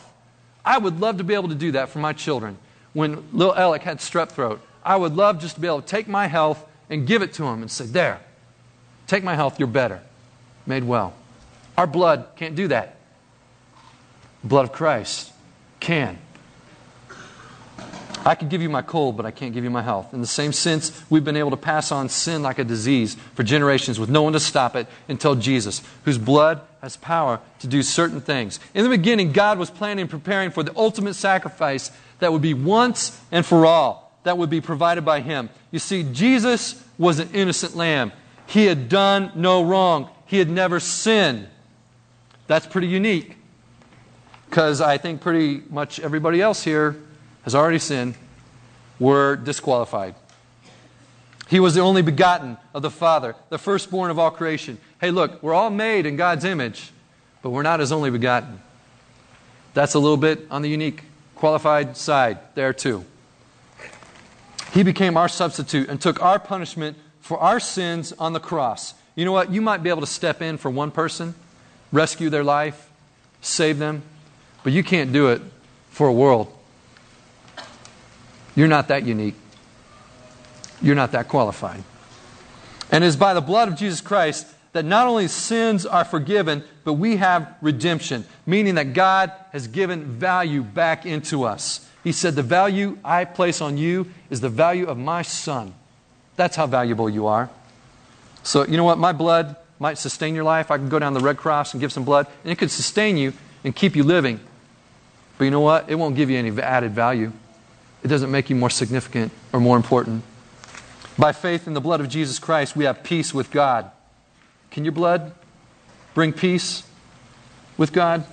I 0.63 0.77
would 0.77 0.99
love 0.99 1.17
to 1.17 1.23
be 1.23 1.33
able 1.33 1.49
to 1.49 1.55
do 1.55 1.71
that 1.71 1.89
for 1.89 1.97
my 1.97 2.13
children. 2.13 2.59
When 2.93 3.27
little 3.33 3.55
Alec 3.55 3.81
had 3.81 3.97
strep 3.97 4.29
throat, 4.29 4.61
I 4.85 4.97
would 4.97 5.15
love 5.15 5.41
just 5.41 5.55
to 5.55 5.61
be 5.61 5.65
able 5.65 5.81
to 5.81 5.87
take 5.87 6.07
my 6.07 6.27
health 6.27 6.63
and 6.91 7.07
give 7.07 7.23
it 7.23 7.33
to 7.33 7.43
him 7.45 7.63
and 7.63 7.71
say, 7.71 7.87
There, 7.87 8.19
take 9.07 9.23
my 9.23 9.33
health, 9.33 9.57
you're 9.57 9.67
better. 9.67 10.01
Made 10.67 10.83
well. 10.83 11.15
Our 11.75 11.87
blood 11.87 12.27
can't 12.35 12.53
do 12.55 12.67
that. 12.67 12.97
The 14.43 14.49
blood 14.49 14.65
of 14.65 14.73
Christ 14.73 15.33
can. 15.79 16.19
I 18.27 18.35
can 18.35 18.49
give 18.49 18.61
you 18.61 18.67
my 18.67 18.81
cold, 18.81 19.15
but 19.15 19.25
I 19.25 19.31
can't 19.31 19.53
give 19.53 19.63
you 19.63 19.69
my 19.69 19.81
health. 19.81 20.13
In 20.13 20.19
the 20.19 20.27
same 20.27 20.51
sense, 20.51 21.01
we've 21.09 21.23
been 21.23 21.37
able 21.37 21.51
to 21.51 21.57
pass 21.57 21.93
on 21.93 22.09
sin 22.09 22.43
like 22.43 22.59
a 22.59 22.65
disease 22.65 23.15
for 23.35 23.43
generations 23.43 24.01
with 24.01 24.09
no 24.09 24.21
one 24.21 24.33
to 24.33 24.39
stop 24.41 24.75
it 24.75 24.87
until 25.07 25.35
Jesus, 25.35 25.81
whose 26.03 26.17
blood 26.17 26.59
has 26.81 26.97
power 26.97 27.39
to 27.59 27.67
do 27.67 27.81
certain 27.81 28.19
things. 28.19 28.59
In 28.73 28.83
the 28.83 28.89
beginning, 28.89 29.31
God 29.31 29.57
was 29.57 29.69
planning 29.69 30.01
and 30.01 30.09
preparing 30.09 30.51
for 30.51 30.61
the 30.61 30.73
ultimate 30.75 31.13
sacrifice 31.13 31.89
that 32.19 32.33
would 32.33 32.41
be 32.41 32.53
once 32.53 33.17
and 33.31 33.45
for 33.45 33.65
all, 33.65 34.11
that 34.23 34.37
would 34.37 34.49
be 34.49 34.59
provided 34.59 35.05
by 35.05 35.21
Him. 35.21 35.49
You 35.71 35.79
see, 35.79 36.03
Jesus 36.03 36.83
was 36.97 37.19
an 37.19 37.29
innocent 37.33 37.77
lamb. 37.77 38.11
He 38.45 38.65
had 38.65 38.89
done 38.89 39.31
no 39.35 39.63
wrong, 39.63 40.09
He 40.25 40.39
had 40.39 40.49
never 40.49 40.81
sinned. 40.81 41.47
That's 42.47 42.67
pretty 42.67 42.87
unique 42.87 43.37
because 44.49 44.81
I 44.81 44.97
think 44.97 45.21
pretty 45.21 45.61
much 45.69 45.99
everybody 45.99 46.41
else 46.41 46.63
here 46.63 46.95
has 47.43 47.53
already 47.53 47.79
sinned, 47.79 48.15
were 48.99 49.35
disqualified. 49.35 50.15
He 51.49 51.59
was 51.59 51.75
the 51.75 51.81
only 51.81 52.01
begotten 52.01 52.57
of 52.73 52.81
the 52.81 52.89
Father, 52.89 53.35
the 53.49 53.57
firstborn 53.57 54.11
of 54.11 54.19
all 54.19 54.31
creation. 54.31 54.77
Hey, 54.99 55.11
look, 55.11 55.41
we're 55.41 55.53
all 55.53 55.69
made 55.69 56.05
in 56.05 56.15
God's 56.17 56.43
image, 56.43 56.91
but 57.41 57.51
we're 57.51 57.63
not 57.63 57.79
his 57.79 57.91
only 57.91 58.09
begotten. 58.09 58.59
That's 59.73 59.93
a 59.93 59.99
little 59.99 60.17
bit 60.17 60.47
on 60.49 60.61
the 60.61 60.69
unique, 60.69 61.03
qualified 61.35 61.95
side 61.95 62.39
there, 62.55 62.73
too. 62.73 63.05
He 64.73 64.83
became 64.83 65.15
our 65.15 65.29
substitute 65.29 65.87
and 65.87 66.01
took 66.01 66.21
our 66.21 66.39
punishment 66.39 66.97
for 67.21 67.37
our 67.37 67.59
sins 67.59 68.11
on 68.13 68.33
the 68.33 68.39
cross. 68.39 68.93
You 69.15 69.23
know 69.23 69.31
what? 69.31 69.51
You 69.51 69.61
might 69.61 69.83
be 69.83 69.89
able 69.89 70.01
to 70.01 70.07
step 70.07 70.41
in 70.41 70.57
for 70.57 70.69
one 70.69 70.91
person, 70.91 71.35
rescue 71.91 72.29
their 72.29 72.43
life, 72.43 72.89
save 73.41 73.77
them, 73.77 74.03
but 74.67 74.73
you 74.73 74.83
can't 74.83 75.13
do 75.13 75.29
it 75.29 75.41
for 75.91 76.09
a 76.09 76.11
world. 76.11 76.53
You're 78.53 78.67
not 78.67 78.89
that 78.89 79.05
unique. 79.05 79.35
You're 80.81 80.93
not 80.93 81.13
that 81.13 81.29
qualified. 81.29 81.85
And 82.91 83.01
it 83.01 83.07
is 83.07 83.15
by 83.15 83.33
the 83.33 83.39
blood 83.39 83.69
of 83.69 83.77
Jesus 83.77 84.01
Christ 84.01 84.45
that 84.73 84.83
not 84.83 85.07
only 85.07 85.29
sins 85.29 85.85
are 85.85 86.03
forgiven, 86.03 86.65
but 86.83 86.95
we 86.95 87.15
have 87.15 87.55
redemption, 87.61 88.25
meaning 88.45 88.75
that 88.75 88.91
God 88.91 89.31
has 89.53 89.67
given 89.67 90.03
value 90.03 90.63
back 90.63 91.05
into 91.05 91.45
us. 91.45 91.89
He 92.03 92.11
said, 92.11 92.35
The 92.35 92.43
value 92.43 92.97
I 93.05 93.23
place 93.23 93.61
on 93.61 93.77
you 93.77 94.11
is 94.29 94.41
the 94.41 94.49
value 94.49 94.87
of 94.87 94.97
my 94.97 95.21
son. 95.21 95.75
That's 96.35 96.57
how 96.57 96.67
valuable 96.67 97.09
you 97.09 97.27
are. 97.27 97.49
So, 98.43 98.65
you 98.65 98.75
know 98.75 98.83
what? 98.83 98.97
My 98.97 99.13
blood 99.13 99.55
might 99.79 99.97
sustain 99.97 100.35
your 100.35 100.43
life. 100.43 100.71
I 100.71 100.77
can 100.77 100.89
go 100.89 100.99
down 100.99 101.13
the 101.13 101.21
Red 101.21 101.37
Cross 101.37 101.73
and 101.73 101.79
give 101.79 101.93
some 101.93 102.03
blood, 102.03 102.27
and 102.43 102.51
it 102.51 102.57
could 102.57 102.69
sustain 102.69 103.15
you 103.15 103.31
and 103.63 103.73
keep 103.73 103.95
you 103.95 104.03
living. 104.03 104.41
But 105.37 105.45
you 105.45 105.51
know 105.51 105.59
what? 105.59 105.89
It 105.89 105.95
won't 105.95 106.15
give 106.15 106.29
you 106.29 106.37
any 106.37 106.59
added 106.61 106.93
value. 106.93 107.31
It 108.03 108.07
doesn't 108.07 108.31
make 108.31 108.49
you 108.49 108.55
more 108.55 108.69
significant 108.69 109.31
or 109.53 109.59
more 109.59 109.77
important. 109.77 110.23
By 111.17 111.31
faith 111.31 111.67
in 111.67 111.73
the 111.73 111.81
blood 111.81 111.99
of 111.99 112.09
Jesus 112.09 112.39
Christ, 112.39 112.75
we 112.75 112.85
have 112.85 113.03
peace 113.03 113.33
with 113.33 113.51
God. 113.51 113.91
Can 114.71 114.83
your 114.83 114.93
blood 114.93 115.33
bring 116.13 116.33
peace 116.33 116.83
with 117.77 117.91
God? 117.91 118.23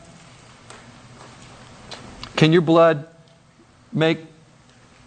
Can 2.37 2.53
your 2.53 2.63
blood 2.63 3.07
make 3.93 4.19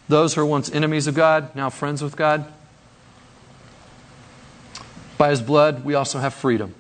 those 0.07 0.33
who 0.33 0.41
were 0.41 0.47
once 0.47 0.71
enemies 0.71 1.07
of 1.07 1.15
God 1.15 1.55
now 1.55 1.69
friends 1.69 2.01
with 2.01 2.15
God? 2.15 2.51
By 5.17 5.29
his 5.29 5.41
blood, 5.41 5.83
we 5.83 5.95
also 5.95 6.19
have 6.19 6.33
freedom. 6.33 6.75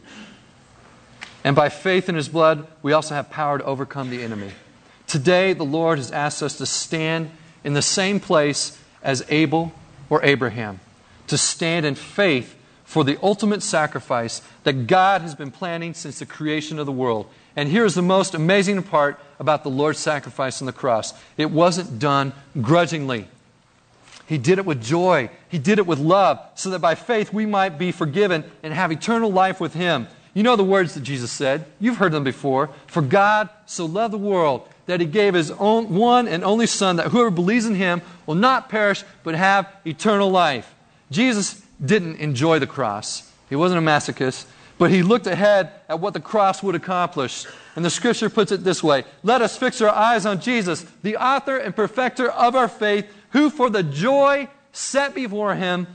And 1.43 1.55
by 1.55 1.69
faith 1.69 2.09
in 2.09 2.15
his 2.15 2.29
blood, 2.29 2.67
we 2.81 2.93
also 2.93 3.15
have 3.15 3.29
power 3.29 3.57
to 3.57 3.63
overcome 3.63 4.09
the 4.09 4.21
enemy. 4.23 4.51
Today, 5.07 5.53
the 5.53 5.63
Lord 5.63 5.97
has 5.97 6.11
asked 6.11 6.43
us 6.43 6.57
to 6.57 6.65
stand 6.65 7.31
in 7.63 7.73
the 7.73 7.81
same 7.81 8.19
place 8.19 8.77
as 9.01 9.23
Abel 9.29 9.71
or 10.09 10.23
Abraham, 10.23 10.81
to 11.27 11.37
stand 11.37 11.85
in 11.85 11.95
faith 11.95 12.55
for 12.83 13.03
the 13.03 13.17
ultimate 13.23 13.63
sacrifice 13.63 14.41
that 14.63 14.87
God 14.87 15.21
has 15.21 15.33
been 15.33 15.51
planning 15.51 15.93
since 15.93 16.19
the 16.19 16.25
creation 16.25 16.77
of 16.77 16.85
the 16.85 16.91
world. 16.91 17.29
And 17.55 17.69
here's 17.69 17.95
the 17.95 18.01
most 18.01 18.33
amazing 18.33 18.83
part 18.83 19.19
about 19.39 19.63
the 19.63 19.69
Lord's 19.69 19.99
sacrifice 19.99 20.61
on 20.61 20.65
the 20.65 20.73
cross 20.73 21.13
it 21.37 21.51
wasn't 21.51 21.99
done 21.99 22.33
grudgingly. 22.61 23.27
He 24.25 24.37
did 24.37 24.57
it 24.57 24.65
with 24.65 24.83
joy. 24.83 25.29
He 25.47 25.57
did 25.57 25.79
it 25.79 25.87
with 25.87 25.99
love, 25.99 26.39
so 26.55 26.69
that 26.71 26.79
by 26.79 26.95
faith 26.95 27.31
we 27.31 27.45
might 27.45 27.77
be 27.77 27.93
forgiven 27.93 28.43
and 28.61 28.73
have 28.73 28.91
eternal 28.91 29.31
life 29.31 29.61
with 29.61 29.73
Him. 29.73 30.07
You 30.33 30.43
know 30.43 30.57
the 30.57 30.63
words 30.63 30.93
that 30.93 31.03
Jesus 31.03 31.31
said. 31.31 31.65
You've 31.79 31.97
heard 31.97 32.11
them 32.11 32.25
before. 32.25 32.69
For 32.87 33.01
God 33.01 33.49
so 33.65 33.85
loved 33.85 34.13
the 34.13 34.17
world 34.17 34.67
that 34.87 34.99
He 34.99 35.05
gave 35.05 35.33
His 35.33 35.51
own, 35.51 35.93
one 35.93 36.27
and 36.27 36.43
only 36.43 36.67
Son, 36.67 36.95
that 36.95 37.07
whoever 37.07 37.29
believes 37.29 37.65
in 37.65 37.75
Him 37.75 38.01
will 38.25 38.35
not 38.35 38.69
perish, 38.69 39.03
but 39.23 39.35
have 39.35 39.71
eternal 39.85 40.29
life. 40.29 40.73
Jesus 41.11 41.61
didn't 41.83 42.17
enjoy 42.17 42.59
the 42.59 42.67
cross, 42.67 43.31
He 43.49 43.55
wasn't 43.55 43.79
a 43.79 43.89
masochist, 43.89 44.47
but 44.77 44.91
He 44.91 45.03
looked 45.03 45.27
ahead 45.27 45.71
at 45.87 45.99
what 45.99 46.13
the 46.13 46.19
cross 46.19 46.63
would 46.63 46.75
accomplish. 46.75 47.45
And 47.75 47.85
the 47.85 47.89
scripture 47.91 48.29
puts 48.29 48.51
it 48.51 48.63
this 48.63 48.83
way 48.83 49.05
Let 49.21 49.41
us 49.41 49.55
fix 49.55 49.79
our 49.81 49.89
eyes 49.89 50.25
on 50.25 50.41
Jesus, 50.41 50.85
the 51.03 51.17
author 51.17 51.57
and 51.57 51.75
perfecter 51.75 52.29
of 52.31 52.55
our 52.55 52.67
faith 52.67 53.05
who 53.31 53.49
for 53.49 53.69
the 53.69 53.83
joy 53.83 54.47
set 54.71 55.13
before 55.13 55.55
him 55.55 55.87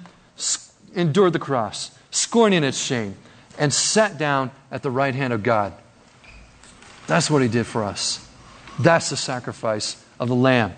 endured 0.95 1.33
the 1.33 1.39
cross, 1.39 1.97
scorning 2.11 2.65
its 2.65 2.79
shame, 2.79 3.17
and 3.59 3.73
sat 3.73 4.19
down 4.19 4.51
at 4.71 4.83
the 4.83 4.91
right 4.91 5.15
hand 5.15 5.33
of 5.33 5.43
God. 5.43 5.73
That's 7.07 7.31
what 7.31 7.43
he 7.43 7.49
did 7.49 7.67
for 7.67 7.85
us. 7.85 8.27
That's 8.83 9.11
the 9.11 9.17
sacrifice 9.17 10.03
of 10.19 10.29
the 10.29 10.35
Lamb. 10.35 10.75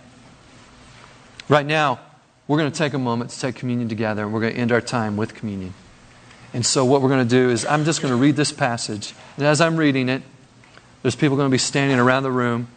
Right 1.49 1.65
now, 1.65 2.01
we're 2.47 2.59
going 2.59 2.71
to 2.71 2.77
take 2.77 2.93
a 2.93 2.99
moment 2.99 3.31
to 3.31 3.41
take 3.41 3.57
communion 3.57 3.89
together, 3.89 4.25
and 4.25 4.33
we're 4.33 4.41
going 4.41 4.55
to 4.55 4.61
end 4.61 4.73
our 4.73 4.81
time 4.81 5.17
with 5.17 5.35
communion. 5.35 5.73
And 6.53 6.65
so, 6.65 6.85
what 6.85 7.03
we're 7.03 7.09
going 7.09 7.27
to 7.27 7.31
do 7.31 7.51
is, 7.51 7.65
I'm 7.65 7.85
just 7.85 8.03
going 8.03 8.13
to 8.13 8.17
read 8.17 8.37
this 8.37 8.53
passage. 8.53 9.15
And 9.37 9.47
as 9.47 9.61
I'm 9.61 9.77
reading 9.77 10.09
it, 10.09 10.23
there's 11.03 11.17
people 11.17 11.37
going 11.37 11.49
to 11.49 11.55
be 11.55 11.59
standing 11.59 11.99
around 11.99 12.23
the 12.23 12.31
room. 12.31 12.69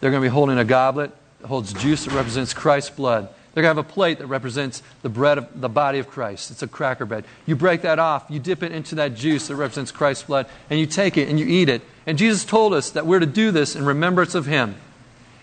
They're 0.00 0.10
going 0.10 0.22
to 0.22 0.28
be 0.28 0.32
holding 0.32 0.58
a 0.58 0.64
goblet 0.64 1.10
that 1.40 1.48
holds 1.48 1.72
juice 1.72 2.04
that 2.04 2.14
represents 2.14 2.54
Christ's 2.54 2.90
blood. 2.90 3.28
They're 3.56 3.62
going 3.62 3.74
to 3.74 3.80
have 3.80 3.90
a 3.90 3.94
plate 3.94 4.18
that 4.18 4.26
represents 4.26 4.82
the 5.00 5.08
bread 5.08 5.38
of 5.38 5.58
the 5.58 5.70
body 5.70 5.98
of 5.98 6.10
Christ. 6.10 6.50
It's 6.50 6.62
a 6.62 6.68
cracker 6.68 7.06
bread. 7.06 7.24
You 7.46 7.56
break 7.56 7.80
that 7.82 7.98
off, 7.98 8.26
you 8.28 8.38
dip 8.38 8.62
it 8.62 8.70
into 8.70 8.96
that 8.96 9.14
juice 9.14 9.48
that 9.48 9.56
represents 9.56 9.90
Christ's 9.90 10.24
blood, 10.24 10.46
and 10.68 10.78
you 10.78 10.84
take 10.84 11.16
it 11.16 11.30
and 11.30 11.40
you 11.40 11.46
eat 11.46 11.70
it. 11.70 11.80
And 12.04 12.18
Jesus 12.18 12.44
told 12.44 12.74
us 12.74 12.90
that 12.90 13.06
we're 13.06 13.18
to 13.18 13.24
do 13.24 13.50
this 13.50 13.74
in 13.74 13.86
remembrance 13.86 14.34
of 14.34 14.44
Him. 14.44 14.74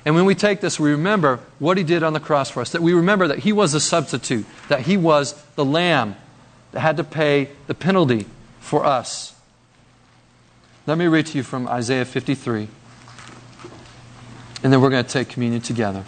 And 0.05 0.13
when 0.13 0.25
we 0.25 0.35
take 0.35 0.61
this, 0.61 0.79
we 0.79 0.91
remember 0.91 1.39
what 1.57 1.75
He 1.75 1.83
did 1.83 2.03
on 2.03 2.13
the 2.13 2.19
cross 2.19 2.51
for 2.51 2.61
us, 2.61 2.69
that 2.73 2.83
we 2.83 2.93
remember 2.93 3.27
that 3.29 3.39
He 3.39 3.51
was 3.51 3.73
a 3.73 3.79
substitute, 3.79 4.45
that 4.67 4.81
He 4.81 4.95
was 4.95 5.33
the 5.55 5.65
Lamb 5.65 6.15
that 6.71 6.81
had 6.81 6.97
to 6.97 7.03
pay 7.03 7.49
the 7.65 7.73
penalty 7.73 8.27
for 8.59 8.85
us. 8.85 9.33
Let 10.85 10.99
me 10.99 11.07
read 11.07 11.25
to 11.27 11.37
you 11.39 11.43
from 11.43 11.67
Isaiah 11.67 12.05
53 12.05 12.67
and 14.63 14.71
then 14.71 14.79
we're 14.81 14.89
going 14.89 15.03
to 15.03 15.11
take 15.11 15.27
communion 15.29 15.61
together. 15.61 16.05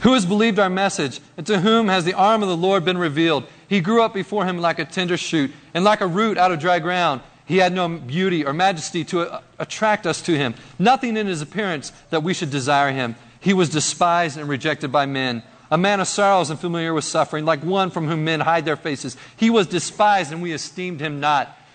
Who 0.00 0.14
has 0.14 0.24
believed 0.24 0.58
our 0.58 0.70
message, 0.70 1.20
and 1.36 1.46
to 1.46 1.60
whom 1.60 1.88
has 1.88 2.04
the 2.04 2.14
arm 2.14 2.42
of 2.42 2.48
the 2.48 2.56
Lord 2.56 2.84
been 2.84 2.96
revealed? 2.96 3.44
He 3.68 3.80
grew 3.80 4.02
up 4.02 4.14
before 4.14 4.46
him 4.46 4.58
like 4.58 4.78
a 4.78 4.84
tender 4.84 5.18
shoot, 5.18 5.50
and 5.74 5.84
like 5.84 6.00
a 6.00 6.06
root 6.06 6.38
out 6.38 6.52
of 6.52 6.58
dry 6.58 6.78
ground. 6.78 7.20
He 7.44 7.58
had 7.58 7.74
no 7.74 7.88
beauty 7.88 8.44
or 8.44 8.52
majesty 8.52 9.04
to 9.06 9.22
uh, 9.22 9.40
attract 9.58 10.06
us 10.06 10.22
to 10.22 10.36
him, 10.36 10.54
nothing 10.78 11.16
in 11.16 11.26
his 11.26 11.42
appearance 11.42 11.92
that 12.10 12.22
we 12.22 12.32
should 12.32 12.50
desire 12.50 12.92
him. 12.92 13.16
He 13.40 13.52
was 13.52 13.68
despised 13.68 14.38
and 14.38 14.48
rejected 14.48 14.90
by 14.90 15.04
men, 15.06 15.42
a 15.70 15.76
man 15.76 16.00
of 16.00 16.08
sorrows 16.08 16.48
and 16.48 16.58
familiar 16.58 16.94
with 16.94 17.04
suffering, 17.04 17.44
like 17.44 17.62
one 17.62 17.90
from 17.90 18.06
whom 18.06 18.24
men 18.24 18.40
hide 18.40 18.64
their 18.64 18.76
faces. 18.76 19.16
He 19.36 19.50
was 19.50 19.66
despised, 19.66 20.32
and 20.32 20.40
we 20.40 20.52
esteemed 20.52 21.00
him 21.00 21.20
not. 21.20 21.56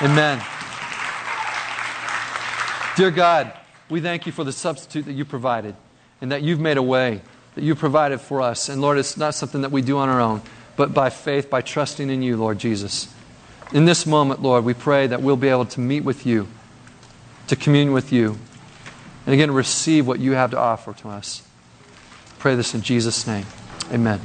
Amen. 0.00 0.40
Dear 2.96 3.10
God, 3.10 3.52
we 3.88 4.00
thank 4.00 4.26
you 4.26 4.32
for 4.32 4.44
the 4.44 4.52
substitute 4.52 5.06
that 5.06 5.12
you 5.12 5.24
provided 5.24 5.74
and 6.20 6.32
that 6.32 6.42
you've 6.42 6.60
made 6.60 6.76
a 6.76 6.82
way, 6.82 7.20
that 7.54 7.64
you 7.64 7.74
provided 7.74 8.20
for 8.20 8.40
us. 8.40 8.68
And 8.68 8.80
Lord, 8.80 8.98
it's 8.98 9.16
not 9.16 9.34
something 9.34 9.62
that 9.62 9.72
we 9.72 9.82
do 9.82 9.98
on 9.98 10.08
our 10.08 10.20
own, 10.20 10.42
but 10.76 10.94
by 10.94 11.10
faith, 11.10 11.50
by 11.50 11.62
trusting 11.62 12.10
in 12.10 12.22
you, 12.22 12.36
Lord 12.36 12.58
Jesus. 12.58 13.12
In 13.72 13.84
this 13.84 14.06
moment, 14.06 14.40
Lord, 14.40 14.64
we 14.64 14.74
pray 14.74 15.08
that 15.08 15.20
we'll 15.20 15.36
be 15.36 15.48
able 15.48 15.66
to 15.66 15.80
meet 15.80 16.04
with 16.04 16.24
you, 16.24 16.48
to 17.48 17.56
commune 17.56 17.92
with 17.92 18.12
you, 18.12 18.38
and 19.26 19.34
again, 19.34 19.50
receive 19.50 20.06
what 20.06 20.20
you 20.20 20.32
have 20.32 20.52
to 20.52 20.58
offer 20.58 20.92
to 20.94 21.08
us. 21.08 21.42
Pray 22.38 22.54
this 22.54 22.74
in 22.74 22.82
Jesus' 22.82 23.26
name. 23.26 23.46
Amen. 23.92 24.20